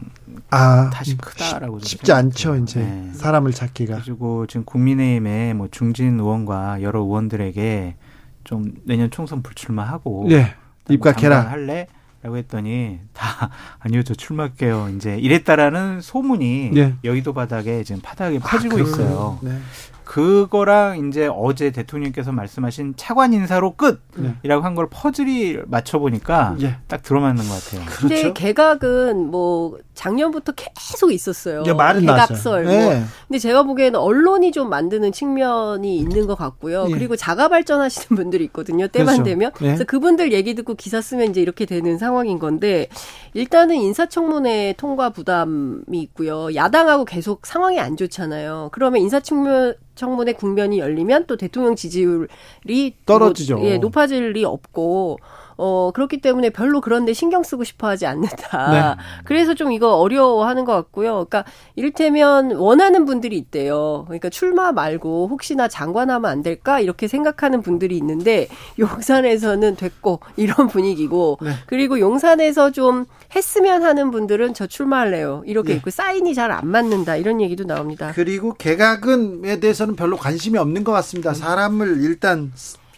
아, 0.50 0.90
탓이 0.92 1.16
크다라고 1.16 1.78
쉽 1.80 2.02
지 2.04 2.12
않죠 2.12 2.56
이제 2.56 2.80
네. 2.80 3.10
사람을 3.14 3.52
찾기가 3.52 4.02
그리고 4.04 4.46
지금 4.46 4.66
국민의힘의 4.66 5.54
뭐 5.54 5.68
중진 5.70 6.20
의원과 6.20 6.82
여러 6.82 7.00
의원들에게 7.00 7.96
좀 8.44 8.74
내년 8.84 9.10
총선 9.10 9.42
불출마하고 9.42 10.26
네. 10.28 10.54
입각해라 10.90 11.40
할래 11.50 11.86
라고 12.22 12.36
했더니 12.36 12.98
다 13.12 13.50
아니요 13.78 14.02
저 14.02 14.14
출마할게요 14.14 14.90
이제 14.96 15.16
이랬다라는 15.16 16.00
소문이 16.00 16.70
네. 16.72 16.94
여의도 17.04 17.34
바닥에 17.34 17.84
지금 17.84 18.00
파닥에 18.02 18.38
퍼지고 18.38 18.78
아, 18.78 18.80
있어요. 18.80 19.38
네. 19.42 19.58
그거랑 20.04 21.08
이제 21.08 21.28
어제 21.30 21.72
대통령께서 21.72 22.30
말씀하신 22.30 22.94
차관 22.96 23.32
인사로 23.32 23.74
끝이라고 23.74 24.00
네. 24.16 24.48
한걸 24.48 24.86
퍼즐이 24.88 25.58
맞춰 25.66 25.98
보니까 25.98 26.56
예. 26.60 26.76
딱 26.86 27.02
들어맞는 27.02 27.44
것 27.44 27.64
같아요. 27.64 27.84
근데 27.86 28.20
그렇죠? 28.22 28.34
개각은 28.34 29.30
뭐 29.30 29.78
작년부터 29.96 30.52
계속 30.52 31.12
있었어요. 31.12 31.64
예, 31.66 31.72
말은 31.72 32.02
개각설. 32.02 32.64
뭐. 32.64 32.72
네. 32.72 33.04
근데 33.26 33.38
제가 33.38 33.64
보기에는 33.64 33.98
언론이 33.98 34.52
좀 34.52 34.68
만드는 34.68 35.10
측면이 35.10 35.96
있는 35.96 36.26
것 36.26 36.36
같고요. 36.36 36.86
예. 36.88 36.92
그리고 36.92 37.16
자가 37.16 37.48
발전하시는 37.48 38.06
분들이 38.14 38.44
있거든요. 38.44 38.86
때만 38.86 39.16
그렇죠. 39.16 39.24
되면. 39.24 39.50
예. 39.62 39.66
그래서 39.66 39.84
그분들 39.84 40.32
얘기 40.32 40.54
듣고 40.54 40.74
기사 40.74 41.00
쓰면 41.00 41.30
이제 41.30 41.40
이렇게 41.40 41.64
되는 41.64 41.98
상황인 41.98 42.38
건데 42.38 42.88
일단은 43.34 43.76
인사청문회 43.76 44.74
통과 44.76 45.10
부담이 45.10 45.98
있고요. 46.02 46.54
야당하고 46.54 47.04
계속 47.04 47.46
상황이 47.46 47.80
안 47.80 47.96
좋잖아요. 47.96 48.68
그러면 48.72 49.00
인사청문 49.00 49.74
청문회 49.96 50.34
국면이 50.34 50.78
열리면 50.78 51.24
또 51.26 51.36
대통령 51.36 51.74
지지율이 51.74 52.94
떨어지죠. 53.06 53.56
뭐, 53.56 53.66
예, 53.66 53.78
높아질 53.78 54.32
리 54.32 54.44
없고 54.44 55.18
어, 55.58 55.90
그렇기 55.94 56.20
때문에 56.20 56.50
별로 56.50 56.80
그런데 56.80 57.12
신경 57.12 57.42
쓰고 57.42 57.64
싶어 57.64 57.88
하지 57.88 58.06
않는다. 58.06 58.70
네. 58.70 59.02
그래서 59.24 59.54
좀 59.54 59.72
이거 59.72 59.96
어려워하는 59.96 60.64
것 60.64 60.72
같고요. 60.72 61.26
그러니까 61.26 61.44
이를테면 61.76 62.52
원하는 62.52 63.04
분들이 63.04 63.36
있대요. 63.38 64.04
그러니까 64.06 64.28
출마 64.28 64.72
말고 64.72 65.28
혹시나 65.28 65.68
장관하면 65.68 66.30
안 66.30 66.42
될까? 66.42 66.80
이렇게 66.80 67.08
생각하는 67.08 67.62
분들이 67.62 67.96
있는데 67.96 68.48
용산에서는 68.78 69.76
됐고 69.76 70.20
이런 70.36 70.68
분위기고 70.68 71.38
네. 71.42 71.50
그리고 71.66 72.00
용산에서 72.00 72.70
좀 72.72 73.04
했으면 73.34 73.82
하는 73.82 74.10
분들은 74.10 74.54
저 74.54 74.66
출마할래요. 74.66 75.42
이렇게 75.46 75.72
네. 75.72 75.76
있고 75.76 75.90
사인이 75.90 76.34
잘 76.34 76.46
안 76.46 76.68
맞는다. 76.68 77.16
이런 77.16 77.40
얘기도 77.40 77.64
나옵니다. 77.64 78.12
그리고 78.14 78.54
개각은에 78.54 79.58
대해서는 79.58 79.96
별로 79.96 80.16
관심이 80.16 80.56
없는 80.58 80.84
것 80.84 80.92
같습니다. 80.92 81.34
사람을 81.34 82.02
일단 82.02 82.52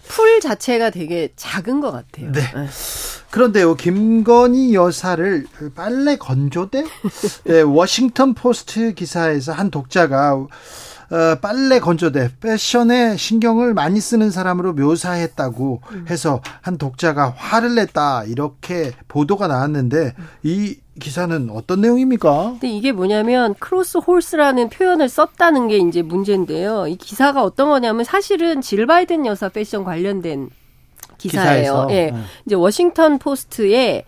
풀 0.09 0.41
자체가 0.41 0.91
되게 0.91 1.29
작은 1.37 1.81
것 1.81 1.93
같아요. 1.93 2.33
네. 2.33 2.41
네. 2.41 2.69
그런데요, 3.31 3.77
김건희 3.77 4.75
여사를 4.75 5.47
빨래 5.75 6.17
건조대? 6.17 6.85
네, 7.45 7.61
워싱턴 7.61 8.35
포스트 8.35 8.95
기사에서 8.95 9.53
한 9.53 9.71
독자가 9.71 10.35
어, 10.35 10.49
빨래 11.41 11.81
건조대 11.81 12.31
패션에 12.41 13.17
신경을 13.17 13.75
많이 13.75 14.01
쓰는 14.01 14.31
사람으로 14.31 14.75
묘사했다고 14.75 15.81
음. 15.93 16.07
해서 16.11 16.43
한 16.61 16.77
독자가 16.77 17.35
화를 17.37 17.75
냈다 17.75 18.25
이렇게 18.25 18.93
보도가 19.09 19.47
나왔는데 19.47 20.15
이 20.43 20.77
기사는 21.01 21.49
어떤 21.53 21.81
내용입니까? 21.81 22.51
근데 22.53 22.69
이게 22.69 22.93
뭐냐면 22.93 23.55
clothes 23.55 23.99
horse라는 23.99 24.69
표현을 24.69 25.09
썼다는 25.09 25.69
게 25.69 25.79
이제 25.79 26.03
문제인데요. 26.03 26.89
이 26.89 26.97
기사가 26.97 27.43
어떤 27.43 27.71
거냐면 27.71 28.05
사실은 28.05 28.61
질 28.61 28.87
바이든 28.87 29.25
여사 29.25 29.49
패션 29.49 29.85
관련된 29.85 30.51
기사예요. 31.17 31.87
예. 31.91 32.11
네. 32.11 32.15
이제 32.47 32.55
워싱턴 32.55 33.19
포스트에 33.19 34.05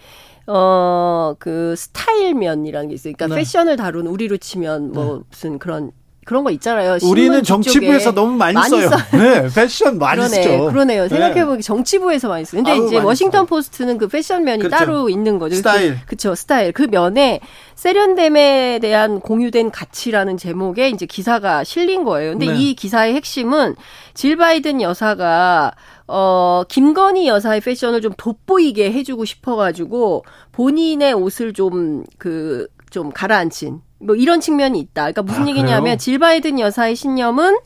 어, 0.46 1.34
그 1.38 1.74
스타일면이라는 1.76 2.88
게 2.88 2.94
있어요. 2.94 3.12
그러니까 3.16 3.34
네. 3.34 3.40
패션을 3.40 3.76
다룬 3.76 4.06
우리로 4.06 4.36
치면 4.36 4.92
뭐 4.92 5.18
네. 5.18 5.22
무슨 5.30 5.58
그런 5.58 5.92
그런 6.26 6.44
거 6.44 6.50
있잖아요. 6.50 6.98
우리는 7.02 7.42
정치부에서 7.42 8.12
너무 8.12 8.36
많이, 8.36 8.54
많이 8.54 8.68
써요. 8.68 8.90
네, 9.12 9.48
패션 9.54 9.98
많이 9.98 10.18
그러네, 10.18 10.42
쓰죠. 10.42 10.66
그러네요. 10.66 11.08
생각해보기 11.08 11.56
네. 11.56 11.62
정치부에서 11.62 12.28
많이 12.28 12.44
써요. 12.44 12.62
근데 12.62 12.72
아유, 12.72 12.86
이제 12.86 12.98
워싱턴 12.98 13.40
써요. 13.40 13.46
포스트는 13.46 13.98
그 13.98 14.06
패션 14.06 14.44
면이 14.44 14.58
그렇죠. 14.58 14.76
따로 14.76 15.08
있는 15.08 15.38
거죠. 15.38 15.56
스타일. 15.56 15.98
그쵸, 16.06 16.34
스타일. 16.34 16.72
그 16.72 16.82
면에 16.82 17.40
세련됨에 17.74 18.80
대한 18.82 19.20
공유된 19.20 19.70
가치라는 19.70 20.36
제목의 20.36 20.92
이제 20.92 21.06
기사가 21.06 21.64
실린 21.64 22.04
거예요. 22.04 22.32
근데 22.32 22.46
네. 22.46 22.54
이 22.54 22.74
기사의 22.74 23.14
핵심은 23.14 23.76
질 24.12 24.36
바이든 24.36 24.82
여사가 24.82 25.72
어, 26.06 26.64
김건희 26.68 27.28
여사의 27.28 27.60
패션을 27.60 28.02
좀 28.02 28.12
돋보이게 28.16 28.92
해주고 28.92 29.24
싶어가지고 29.24 30.24
본인의 30.52 31.14
옷을 31.14 31.54
좀 31.54 32.04
그, 32.18 32.66
좀 32.90 33.10
가라앉힌 33.10 33.80
뭐 34.00 34.16
이런 34.16 34.40
측면이 34.40 34.78
있다. 34.80 35.02
그러니까 35.12 35.22
무슨 35.22 35.44
아, 35.44 35.48
얘기냐면 35.48 35.82
그래요? 35.82 35.96
질 35.96 36.18
바이든 36.18 36.58
여사의 36.58 36.96
신념은 36.96 37.56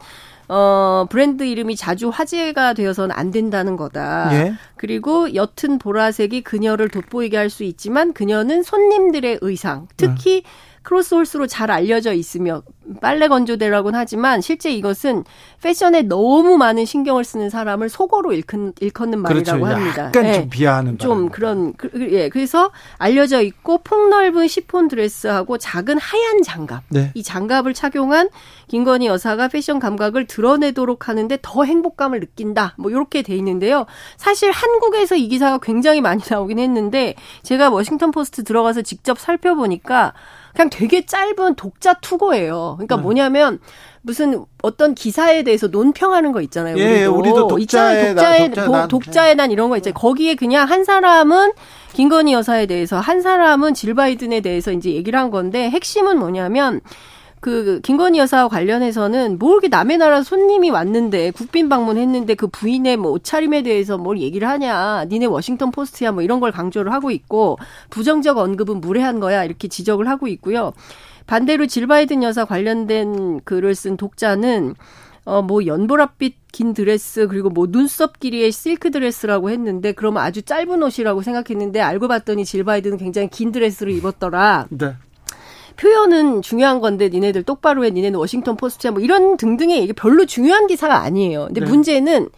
어, 0.48 1.06
브랜드 1.08 1.44
이름이 1.44 1.74
자주 1.76 2.10
화제가 2.10 2.74
되어서는 2.74 3.14
안 3.16 3.30
된다는 3.30 3.76
거다. 3.76 4.28
예. 4.32 4.54
그리고 4.76 5.34
옅은 5.34 5.78
보라색이 5.78 6.42
그녀를 6.42 6.88
돋보이게 6.90 7.36
할 7.36 7.48
수 7.48 7.64
있지만 7.64 8.12
그녀는 8.12 8.62
손님들의 8.62 9.38
의상, 9.40 9.86
특히 9.96 10.42
네. 10.42 10.48
크로스홀스로 10.84 11.46
잘 11.46 11.70
알려져 11.70 12.12
있으며 12.12 12.62
빨래 13.00 13.28
건조대라고는 13.28 13.98
하지만 13.98 14.42
실제 14.42 14.70
이것은 14.70 15.24
패션에 15.62 16.02
너무 16.02 16.58
많은 16.58 16.84
신경을 16.84 17.24
쓰는 17.24 17.48
사람을 17.48 17.88
속어로 17.88 18.34
일컫는, 18.34 18.74
일컫는 18.78 19.20
말이라고 19.20 19.64
그렇죠. 19.64 19.80
합니다. 19.80 20.04
약간 20.04 20.26
예. 20.26 20.32
좀 20.34 20.50
비하하는 20.50 20.98
좀 20.98 21.30
그런 21.30 21.72
그, 21.72 21.90
그, 21.90 22.12
예 22.12 22.28
그래서 22.28 22.70
알려져 22.98 23.40
있고 23.40 23.78
폭넓은 23.78 24.46
시폰 24.46 24.88
드레스하고 24.88 25.56
작은 25.56 25.96
하얀 25.96 26.42
장갑 26.42 26.84
네. 26.90 27.10
이 27.14 27.22
장갑을 27.22 27.72
착용한 27.72 28.28
김건희 28.68 29.06
여사가 29.06 29.48
패션 29.48 29.78
감각을 29.78 30.26
드러내도록 30.26 31.08
하는데 31.08 31.38
더 31.40 31.64
행복감을 31.64 32.20
느낀다 32.20 32.74
뭐 32.76 32.90
이렇게 32.90 33.22
돼 33.22 33.34
있는데요. 33.36 33.86
사실 34.18 34.50
한국에서 34.50 35.16
이 35.16 35.28
기사가 35.28 35.58
굉장히 35.62 36.02
많이 36.02 36.22
나오긴 36.28 36.58
했는데 36.58 37.14
제가 37.42 37.70
워싱턴 37.70 38.10
포스트 38.10 38.44
들어가서 38.44 38.82
직접 38.82 39.18
살펴보니까 39.18 40.12
그냥 40.54 40.70
되게 40.70 41.04
짧은 41.04 41.56
독자 41.56 41.94
투고예요. 41.94 42.74
그러니까 42.78 42.96
네. 42.96 43.02
뭐냐면 43.02 43.58
무슨 44.02 44.44
어떤 44.62 44.94
기사에 44.94 45.42
대해서 45.42 45.66
논평하는 45.66 46.32
거 46.32 46.40
있잖아요. 46.42 46.76
예, 46.78 47.06
우리도, 47.06 47.18
우리도 47.18 47.48
독자의 47.48 48.14
독자의, 48.14 48.50
난, 48.50 48.88
독자의 48.88 49.34
난 49.34 49.50
이런 49.50 49.70
거 49.70 49.76
있잖아요. 49.78 49.94
거기에 49.94 50.34
그냥 50.34 50.68
한 50.68 50.84
사람은 50.84 51.52
김건희 51.94 52.32
여사에 52.32 52.66
대해서 52.66 52.98
한 53.00 53.22
사람은 53.22 53.74
질 53.74 53.94
바이든에 53.94 54.40
대해서 54.40 54.72
이제 54.72 54.90
얘기를 54.90 55.18
한 55.18 55.30
건데 55.30 55.70
핵심은 55.70 56.18
뭐냐면 56.18 56.80
그 57.44 57.78
김건희 57.83 58.18
여사와 58.20 58.48
관련해서는 58.48 59.38
뭐 59.38 59.52
이렇게 59.52 59.68
남의 59.68 59.98
나라 59.98 60.22
손님이 60.22 60.70
왔는데 60.70 61.30
국빈 61.33 61.68
방문했는데 61.68 62.37
그 62.37 62.46
부인의 62.46 62.96
뭐 62.96 63.11
옷차림에 63.11 63.62
대해서 63.62 63.98
뭘 63.98 64.18
얘기를 64.18 64.48
하냐 64.48 65.04
니네 65.11 65.26
워싱턴 65.26 65.70
포스트야 65.70 66.12
뭐 66.12 66.22
이런 66.22 66.40
걸 66.40 66.52
강조를 66.52 66.90
하고 66.90 67.11
있고 67.11 67.59
부정적 67.90 68.38
언급은 68.38 68.80
무례한 68.80 69.20
거야 69.20 69.44
이렇게 69.44 69.68
지적을 69.68 70.09
하고 70.09 70.26
있고요 70.26 70.72
반대로 71.26 71.66
질 71.66 71.87
바이든 71.87 72.22
여사 72.22 72.46
관련된 72.46 73.40
글을 73.40 73.74
쓴 73.74 73.98
독자는 73.98 74.74
어, 75.26 75.40
뭐, 75.40 75.61
연보랏빛 75.61 76.35
긴 76.52 76.74
드레스, 76.74 77.28
그리고 77.28 77.48
뭐, 77.48 77.66
눈썹 77.66 78.20
길이의 78.20 78.52
실크 78.52 78.90
드레스라고 78.90 79.48
했는데, 79.48 79.92
그러면 79.92 80.22
아주 80.22 80.42
짧은 80.42 80.83
옷이라고 80.83 81.22
생각했는데, 81.22 81.80
알고 81.80 82.09
봤더니 82.09 82.44
질 82.44 82.62
바이든은 82.62 82.98
굉장히 82.98 83.28
긴 83.30 83.50
드레스를 83.50 83.94
입었더라. 83.94 84.66
네. 84.68 84.96
표현은 85.76 86.42
중요한 86.42 86.80
건데 86.80 87.08
니네들 87.08 87.42
똑바로 87.42 87.84
해 87.84 87.90
니네는 87.90 88.18
워싱턴 88.18 88.56
포스트야 88.56 88.92
뭐 88.92 89.00
이런 89.00 89.37
등등의 89.37 89.82
이게 89.82 89.92
별로 89.92 90.24
중요한 90.26 90.66
기사가 90.66 91.00
아니에요. 91.00 91.46
근데 91.46 91.60
네. 91.60 91.66
문제는 91.66 92.28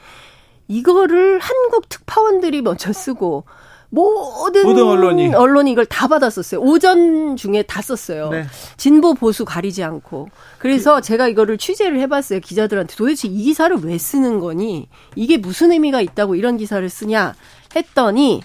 이거를 0.68 1.38
한국 1.38 1.88
특파원들이 1.88 2.62
먼저 2.62 2.92
쓰고 2.92 3.44
모든, 3.88 4.64
모든 4.64 4.82
언론이 4.84 5.34
언론이 5.34 5.70
이걸 5.70 5.86
다 5.86 6.08
받았었어요. 6.08 6.60
오전 6.60 7.36
중에 7.36 7.62
다 7.62 7.80
썼어요. 7.80 8.30
네. 8.30 8.44
진보 8.76 9.14
보수 9.14 9.44
가리지 9.44 9.82
않고. 9.84 10.28
그래서 10.58 10.96
그, 10.96 11.02
제가 11.02 11.28
이거를 11.28 11.56
취재를 11.56 12.00
해봤어요. 12.00 12.40
기자들한테 12.40 12.96
도대체 12.96 13.28
이 13.28 13.44
기사를 13.44 13.76
왜 13.84 13.96
쓰는 13.96 14.40
거니? 14.40 14.88
이게 15.14 15.36
무슨 15.36 15.72
의미가 15.72 16.00
있다고 16.00 16.34
이런 16.34 16.56
기사를 16.56 16.86
쓰냐 16.88 17.34
했더니 17.74 18.42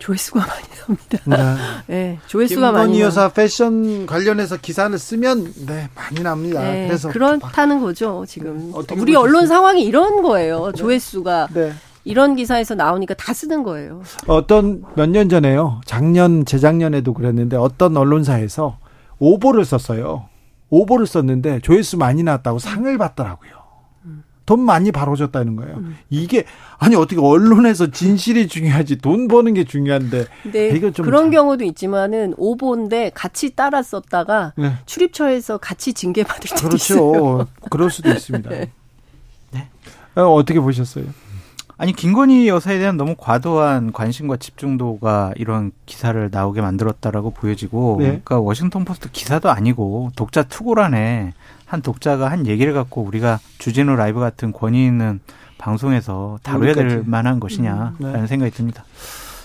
조회수가 0.00 0.40
많이 0.40 0.98
납니다. 1.28 1.56
네, 1.86 1.86
네 1.94 2.18
조회수가 2.26 2.72
많이. 2.72 2.86
김건희 2.86 3.02
여사 3.02 3.28
패션 3.28 4.06
관련해서 4.06 4.56
기사를 4.56 4.98
쓰면 4.98 5.52
네 5.66 5.88
많이 5.94 6.20
납니다. 6.22 6.60
네, 6.62 6.86
그래서 6.88 7.08
그렇다는 7.10 7.80
거죠 7.80 8.24
지금. 8.26 8.72
우리 8.96 9.14
언론 9.14 9.46
상황이 9.46 9.84
이런 9.84 10.22
거예요. 10.22 10.66
네. 10.66 10.72
조회수가. 10.72 11.48
네. 11.54 11.72
이런 12.04 12.34
기사에서 12.34 12.74
나오니까 12.74 13.12
다 13.14 13.34
쓰는 13.34 13.62
거예요. 13.62 14.02
어떤 14.26 14.82
몇 14.96 15.06
년 15.10 15.28
전에요. 15.28 15.82
작년 15.84 16.44
재작년에도 16.46 17.12
그랬는데 17.12 17.56
어떤 17.58 17.94
언론사에서 17.96 18.78
오보를 19.18 19.66
썼어요. 19.66 20.24
오보를 20.70 21.06
썼는데 21.06 21.60
조회수 21.60 21.98
많이 21.98 22.22
나왔다고 22.22 22.58
상을 22.58 22.96
받더라고요. 22.96 23.50
돈 24.50 24.58
많이 24.62 24.90
벌어졌다는 24.90 25.54
거예요. 25.54 25.76
음. 25.76 25.96
이게 26.10 26.44
아니 26.76 26.96
어떻게 26.96 27.20
언론에서 27.20 27.92
진실이 27.92 28.48
중요하지 28.48 28.96
돈 28.96 29.28
버는 29.28 29.54
게 29.54 29.62
중요한데 29.62 30.26
네, 30.50 30.68
이거 30.70 30.90
좀 30.90 31.04
그런 31.06 31.26
참... 31.26 31.30
경우도 31.30 31.64
있지만은 31.66 32.34
오보인데 32.36 33.12
같이 33.14 33.54
따라 33.54 33.80
썼다가 33.80 34.52
네. 34.56 34.72
출입처에서 34.86 35.58
같이 35.58 35.92
징계 35.92 36.24
받을 36.24 36.50
때도 36.50 36.66
그렇죠. 36.66 36.94
있어요. 36.94 37.48
그럴 37.70 37.92
수도 37.92 38.10
있습니다. 38.10 38.50
네. 38.50 38.72
네. 39.52 39.68
어, 40.16 40.22
어떻게 40.22 40.58
보셨어요? 40.58 41.04
아니 41.78 41.92
김건희 41.92 42.48
여사에 42.48 42.80
대한 42.80 42.96
너무 42.96 43.14
과도한 43.16 43.92
관심과 43.92 44.38
집중도가 44.38 45.32
이런 45.36 45.70
기사를 45.86 46.28
나오게 46.32 46.60
만들었다라고 46.60 47.30
보여지고 47.30 47.98
네. 48.00 48.04
그러니까 48.06 48.40
워싱턴 48.40 48.84
포스트 48.84 49.12
기사도 49.12 49.48
아니고 49.48 50.10
독자 50.16 50.42
투고란에 50.42 51.34
한 51.70 51.82
독자가 51.82 52.28
한 52.28 52.48
얘기를 52.48 52.72
갖고 52.72 53.00
우리가 53.02 53.38
주진우 53.58 53.94
라이브 53.94 54.18
같은 54.18 54.52
권위 54.52 54.84
있는 54.84 55.20
방송에서 55.56 56.40
다뤄야 56.42 56.74
될 56.74 57.04
만한 57.06 57.38
것이냐라는 57.38 57.94
음, 58.00 58.12
네. 58.12 58.26
생각이 58.26 58.50
듭니다. 58.50 58.84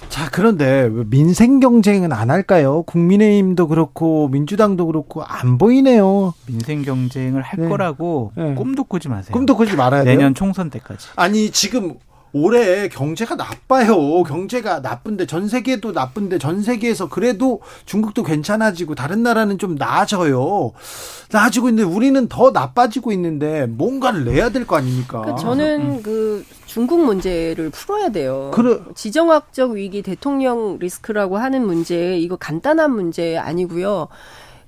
자, 0.09 0.29
그런데 0.31 0.89
민생 1.11 1.59
경쟁은 1.59 2.11
안 2.11 2.31
할까요? 2.31 2.81
국민의힘도 2.83 3.67
그렇고 3.67 4.27
민주당도 4.29 4.87
그렇고 4.87 5.23
안 5.23 5.59
보이네요. 5.59 6.33
민생 6.47 6.81
경쟁을 6.81 7.43
할 7.43 7.59
네. 7.59 7.69
거라고 7.69 8.31
네. 8.35 8.55
꿈도 8.55 8.85
꾸지 8.85 9.07
마세요. 9.07 9.31
꿈도 9.31 9.55
꾸지 9.55 9.75
말아야 9.75 10.03
돼요. 10.03 10.15
내년 10.15 10.33
총선 10.33 10.71
때까지. 10.71 11.09
아니, 11.17 11.51
지금 11.51 11.93
올해 12.45 12.89
경제가 12.89 13.35
나빠요. 13.35 14.21
경제가 14.23 14.81
나쁜데 14.81 15.25
전 15.25 15.47
세계도 15.47 15.93
나쁜데 15.93 16.37
전 16.37 16.61
세계에서 16.61 17.07
그래도 17.07 17.61
중국도 17.85 18.23
괜찮아지고 18.23 18.93
다른 18.93 19.23
나라는 19.23 19.57
좀 19.57 19.75
나아져요. 19.75 20.73
나아지고 21.31 21.69
있는데 21.69 21.89
우리는 21.89 22.27
더 22.27 22.51
나빠지고 22.51 23.13
있는데 23.13 23.67
뭔가를 23.67 24.25
내야 24.25 24.49
될 24.49 24.65
거 24.65 24.75
아닙니까? 24.75 25.21
그러니까 25.21 25.41
저는 25.41 25.81
음. 25.81 26.03
그 26.03 26.43
중국 26.65 27.05
문제를 27.05 27.69
풀어야 27.69 28.09
돼요. 28.09 28.51
그래. 28.53 28.79
지정학적 28.95 29.71
위기 29.71 30.01
대통령 30.01 30.77
리스크라고 30.77 31.37
하는 31.37 31.65
문제 31.65 32.17
이거 32.17 32.35
간단한 32.35 32.91
문제 32.91 33.37
아니고요. 33.37 34.09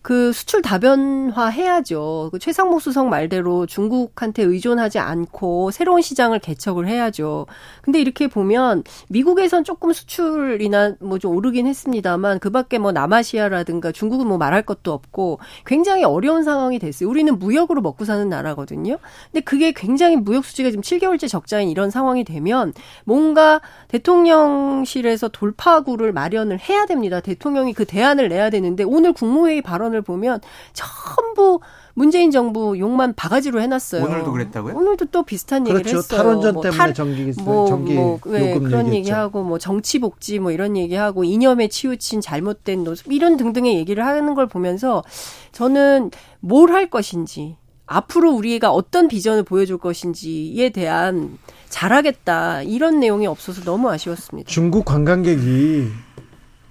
그 0.07 0.31
수출 0.31 0.61
다변화 0.61 1.47
해야죠. 1.47 2.29
그 2.31 2.39
최상목 2.39 2.81
수석 2.81 3.09
말대로 3.09 3.65
중국한테 3.65 4.41
의존하지 4.41 4.99
않고 4.99 5.71
새로운 5.71 6.01
시장을 6.01 6.39
개척을 6.39 6.87
해야죠. 6.87 7.45
근데 7.81 7.99
이렇게 7.99 8.27
보면 8.29 8.83
미국에선 9.09 9.65
조금 9.65 9.91
수출이나 9.91 10.95
뭐 11.01 11.17
좀 11.17 11.35
오르긴 11.35 11.67
했습니다만 11.67 12.39
그 12.39 12.49
밖에 12.51 12.77
뭐 12.77 12.93
남아시아라든가 12.93 13.91
중국은 13.91 14.27
뭐 14.27 14.37
말할 14.37 14.61
것도 14.61 14.93
없고 14.93 15.39
굉장히 15.65 16.05
어려운 16.05 16.43
상황이 16.43 16.79
됐어요. 16.79 17.09
우리는 17.09 17.37
무역으로 17.37 17.81
먹고 17.81 18.05
사는 18.05 18.29
나라거든요. 18.29 18.99
근데 19.29 19.43
그게 19.43 19.73
굉장히 19.73 20.15
무역 20.15 20.45
수지가 20.45 20.69
지금 20.69 20.83
7개월째 20.83 21.27
적자인 21.27 21.69
이런 21.69 21.89
상황이 21.89 22.23
되면 22.23 22.71
뭔가 23.03 23.59
대통령실에서 23.89 25.27
돌파구를 25.27 26.13
마련을 26.13 26.59
해야 26.59 26.85
됩니다. 26.85 27.19
대통령이 27.19 27.73
그 27.73 27.83
대안을 27.83 28.29
내야 28.29 28.49
되는데 28.49 28.85
오늘 28.85 29.11
국무회의 29.11 29.61
발언을 29.61 29.96
발언을 29.97 30.01
보면 30.03 30.39
전부 30.73 31.59
문재인 31.93 32.29
정부 32.29 32.77
욕만 32.77 33.13
바가지로 33.15 33.59
해놨어요. 33.61 34.03
오늘도 34.03 34.31
그랬다고요? 34.31 34.75
오늘도 34.75 35.05
또 35.05 35.23
비슷한 35.23 35.63
그렇죠. 35.63 35.79
얘기를 35.79 35.97
했어요. 35.97 36.17
탈원전 36.17 36.53
뭐 36.53 36.63
때문에 36.63 36.77
탈, 36.77 36.93
전기 36.93 37.31
뭐, 37.41 37.67
전기 37.67 37.93
뭐, 37.93 38.19
네, 38.27 38.59
그런 38.59 38.93
얘기하고 38.93 39.43
뭐 39.43 39.57
정치 39.57 39.99
복지 39.99 40.39
뭐 40.39 40.51
이런 40.51 40.77
얘기하고 40.77 41.23
이념에 41.23 41.67
치우친 41.67 42.21
잘못된 42.21 42.83
노습 42.83 43.11
이런 43.11 43.37
등등의 43.37 43.75
얘기를 43.77 44.05
하는 44.05 44.35
걸 44.35 44.47
보면서 44.47 45.03
저는 45.51 46.11
뭘 46.39 46.67
할 46.67 46.89
것인지 46.89 47.55
앞으로 47.85 48.33
우리가 48.33 48.71
어떤 48.71 49.07
비전을 49.07 49.43
보여줄 49.43 49.77
것인지에 49.77 50.69
대한 50.69 51.37
잘하겠다 51.69 52.63
이런 52.63 52.99
내용이 52.99 53.25
없어서 53.25 53.63
너무 53.63 53.89
아쉬웠습니다. 53.89 54.49
중국 54.49 54.83
관광객이 54.83 55.87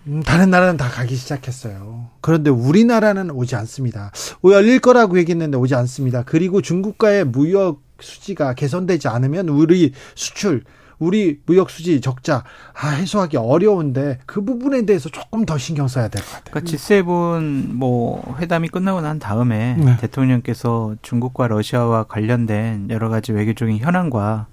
음, 0.09 0.23
다른 0.23 0.51
나라는 0.51 0.77
다 0.77 0.89
가기 0.89 1.17
시작했어요. 1.17 2.07
그런데 2.21 2.51
우리나라는 2.51 3.31
오지 3.31 3.57
않습니다. 3.57 4.13
열릴 4.45 4.79
거라고 4.81 5.19
얘기했는데 5.19 5.57
오지 5.59 5.75
않습니다. 5.75 6.23
그리고 6.25 6.61
중국과의 6.63 7.25
무역 7.25 7.83
수지가 8.01 8.55
개선되지 8.55 9.09
않으면 9.09 9.49
우리 9.49 9.93
수출, 10.15 10.63
우리 10.99 11.41
무역 11.47 11.71
수지 11.71 12.01
적자 12.01 12.45
아, 12.75 12.89
해소하기 12.91 13.37
어려운데 13.37 14.19
그 14.27 14.45
부분에 14.45 14.87
대해서 14.87 15.09
조금 15.09 15.45
더 15.45 15.59
신경 15.59 15.89
써야 15.89 16.09
될 16.09 16.23
것 16.23 16.29
같아요. 16.31 16.53
그러니까 16.53 16.71
G7 16.77 17.73
뭐 17.73 18.37
회담이 18.39 18.69
끝나고 18.69 19.01
난 19.01 19.19
다음에 19.19 19.77
네. 19.79 19.97
대통령께서 19.99 20.95
중국과 21.03 21.49
러시아와 21.49 22.05
관련된 22.05 22.89
여러 22.91 23.09
가지 23.09 23.33
외교적인 23.33 23.79
현안과 23.79 24.47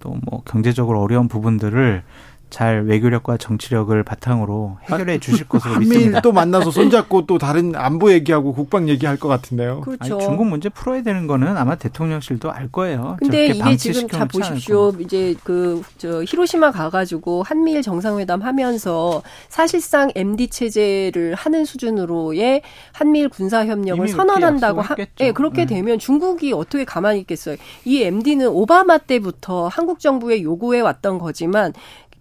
또 0.00 0.16
뭐 0.24 0.42
경제적으로 0.44 1.00
어려운 1.02 1.28
부분들을 1.28 2.02
잘 2.50 2.84
외교력과 2.84 3.36
정치력을 3.36 4.02
바탕으로 4.02 4.78
해결해 4.84 5.18
주실 5.18 5.48
것으로 5.48 5.74
한미일 5.74 5.90
믿습니다. 5.90 6.20
또 6.20 6.32
만나서 6.32 6.70
손잡고 6.70 7.26
또 7.26 7.38
다른 7.38 7.74
안보 7.74 8.12
얘기하고 8.12 8.52
국방 8.52 8.88
얘기할 8.88 9.16
것 9.16 9.28
같은데요. 9.28 9.80
그렇죠. 9.80 10.16
아니, 10.16 10.24
중국 10.24 10.46
문제 10.46 10.68
풀어야 10.68 11.02
되는 11.02 11.26
거는 11.26 11.56
아마 11.56 11.76
대통령실도 11.76 12.50
알 12.50 12.68
거예요. 12.70 13.16
근데 13.18 13.46
이게 13.46 13.76
지금 13.76 14.08
자 14.08 14.24
보십시오. 14.24 14.92
이제 15.00 15.34
그 15.44 15.80
저 15.98 16.22
히로시마 16.24 16.70
가가지고 16.70 17.42
한미일 17.42 17.82
정상회담 17.82 18.42
하면서 18.42 19.22
사실상 19.48 20.10
MD 20.14 20.48
체제를 20.48 21.34
하는 21.34 21.64
수준으로의 21.64 22.62
한미일 22.92 23.28
군사 23.28 23.66
협력을 23.66 24.06
선언한다고 24.08 24.80
하, 24.80 24.96
예. 25.20 25.32
그렇게 25.32 25.66
네. 25.66 25.74
되면 25.74 25.98
중국이 25.98 26.52
어떻게 26.52 26.84
가만히 26.84 27.20
있겠어요. 27.20 27.56
이 27.84 28.02
MD는 28.02 28.48
오바마 28.48 28.98
때부터 28.98 29.68
한국 29.68 30.00
정부에 30.00 30.42
요구해 30.42 30.80
왔던 30.80 31.18
거지만 31.18 31.72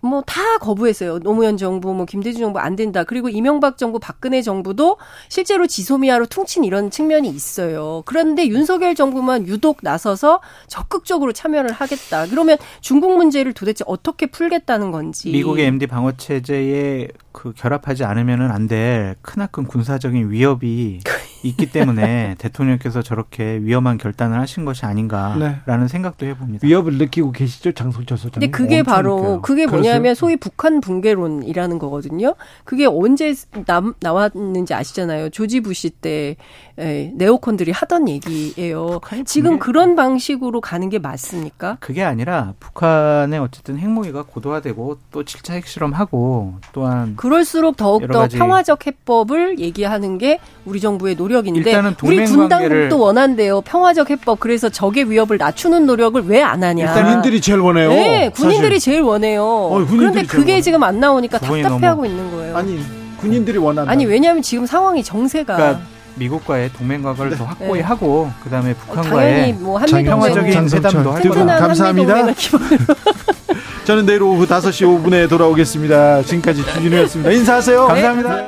뭐 0.02 0.22
다 0.22 0.58
거부했어요. 0.60 1.20
노무현 1.20 1.58
정부, 1.58 1.94
뭐 1.94 2.06
김대중 2.06 2.42
정부 2.42 2.60
안 2.60 2.76
된다. 2.76 3.04
그리고 3.04 3.28
이명박 3.30 3.78
정부, 3.78 4.00
박근혜 4.00 4.42
정부도 4.42 4.98
실제로 5.28 5.68
지소미아로 5.68 6.28
퉁친 6.28 6.64
이런 6.64 6.90
측면이 6.90 7.28
있어요. 7.30 8.04
그런데 8.06 8.48
윤석열 8.48 8.96
정부만 8.96 9.48
유독 9.48 9.80
나서서 9.82 10.40
적극적으로 10.68 11.34
참여를 11.34 11.72
하겠다. 11.72 12.28
그러면 12.28 12.58
중국 12.82 13.18
문제를 13.18 13.54
도대체 13.54 13.84
어떻게 13.88 14.28
풀겠다는 14.28 14.92
건지. 14.92 15.32
미국의 15.32 15.66
MD 15.66 15.88
방어 15.88 16.14
체제에 16.14 17.08
그 17.32 17.54
결합하지 17.56 18.04
않으면은 18.06 18.52
안 18.52 18.70
될 18.70 19.16
크나큰 19.24 19.64
군사적인 19.66 20.30
위협이 20.30 21.00
있기 21.44 21.72
때문에 21.72 22.36
대통령께서 22.40 23.02
저렇게 23.02 23.60
위험한 23.62 23.98
결단을 23.98 24.40
하신 24.40 24.66
것이 24.66 24.86
아닌가라는 24.86 25.88
생각도 25.88 26.26
해봅니다. 26.26 26.68
위협을 26.68 26.98
느끼고 26.98 27.32
계시죠, 27.32 27.72
장성철 27.72 28.18
소장님? 28.18 28.52
근데 28.52 28.52
그게 28.52 28.84
바로 28.84 29.18
느껴요. 29.18 29.42
그게? 29.42 29.66
뭐냐면 29.66 30.16
소위 30.16 30.36
북한 30.36 30.82
붕괴론이라는 30.82 31.80
거거든요. 31.80 32.36
그게 32.66 32.86
언제 32.86 33.34
남, 33.66 33.94
나왔는지 34.02 34.74
아시잖아요. 34.74 35.30
조지 35.30 35.62
부시 35.62 35.90
때 35.92 36.36
에, 36.78 37.12
네오콘들이 37.16 37.72
하던 37.72 38.10
얘기예요. 38.10 39.00
지금 39.26 39.52
붕괴? 39.52 39.66
그런 39.66 39.96
방식으로 39.96 40.62
가는 40.62 40.90
게 40.90 41.00
맞습니까? 41.00 41.78
그게 41.80 42.04
아니라 42.04 42.54
북한의 42.60 43.40
어쨌든 43.40 43.78
핵무기가 43.78 44.24
고도화되고 44.24 44.98
또 45.12 45.24
7차 45.24 45.54
핵실험하고 45.54 46.56
또한 46.74 47.16
그럴수록 47.16 47.78
더욱더 47.78 48.28
평화적 48.28 48.88
해법을 48.88 49.60
얘기하는 49.60 50.18
게 50.18 50.40
우리 50.66 50.80
정부의 50.80 51.16
노 51.16 51.29
력인데 51.30 51.60
일단은 51.70 51.96
우리 52.04 52.18
동맹 52.18 52.26
군 52.26 52.50
관계를- 52.50 52.50
당국도 52.70 53.00
원한대요. 53.00 53.62
평화적 53.62 54.10
해법. 54.10 54.40
그래서 54.40 54.68
적의 54.70 55.10
위협을 55.10 55.38
낮추는 55.38 55.86
노력을 55.86 56.22
왜 56.28 56.42
안 56.42 56.64
하냐. 56.64 56.86
일단 56.86 57.04
군인들이 57.06 57.42
제일 57.42 57.60
원해요. 57.60 57.90
네, 57.90 58.30
군인들이 58.36 58.76
사실. 58.80 58.92
제일 58.94 59.02
원해요. 59.02 59.44
군인들이 59.70 59.98
그런데 59.98 60.20
제일 60.22 60.28
그게 60.28 60.52
원해요. 60.54 60.62
지금 60.62 60.84
안 60.84 61.00
나오니까 61.00 61.38
답답해하고 61.40 61.80
너무- 61.80 62.08
있는 62.08 62.32
거예요. 62.32 62.58
아니 62.58 62.80
군인들이 63.18 63.58
원한다. 63.58 63.92
아니 63.92 64.06
왜냐하면 64.06 64.42
지금 64.42 64.66
상황이 64.66 65.04
정세가 65.04 65.56
그러니까 65.56 65.82
미국과의 66.16 66.72
동맹 66.74 67.02
관계를 67.02 67.38
더 67.38 67.46
확고히 67.46 67.80
네. 67.80 67.86
하고 67.86 68.30
그다음에 68.44 68.72
어, 68.72 68.76
북한과의 68.80 69.32
당연히 69.34 69.54
뭐 69.54 69.80
평화적인 69.80 70.70
회담도 70.70 71.12
할 71.12 71.22
거다. 71.24 71.58
감사합니다. 71.60 72.16
저는 73.86 74.06
내일 74.06 74.22
오후 74.24 74.46
5시 74.46 74.86
5분에 75.04 75.28
돌아오겠습니다. 75.30 76.22
지금까지 76.24 76.64
주진우였습니다. 76.64 77.32
인사하세요. 77.32 77.88
감사합니다. 77.88 78.44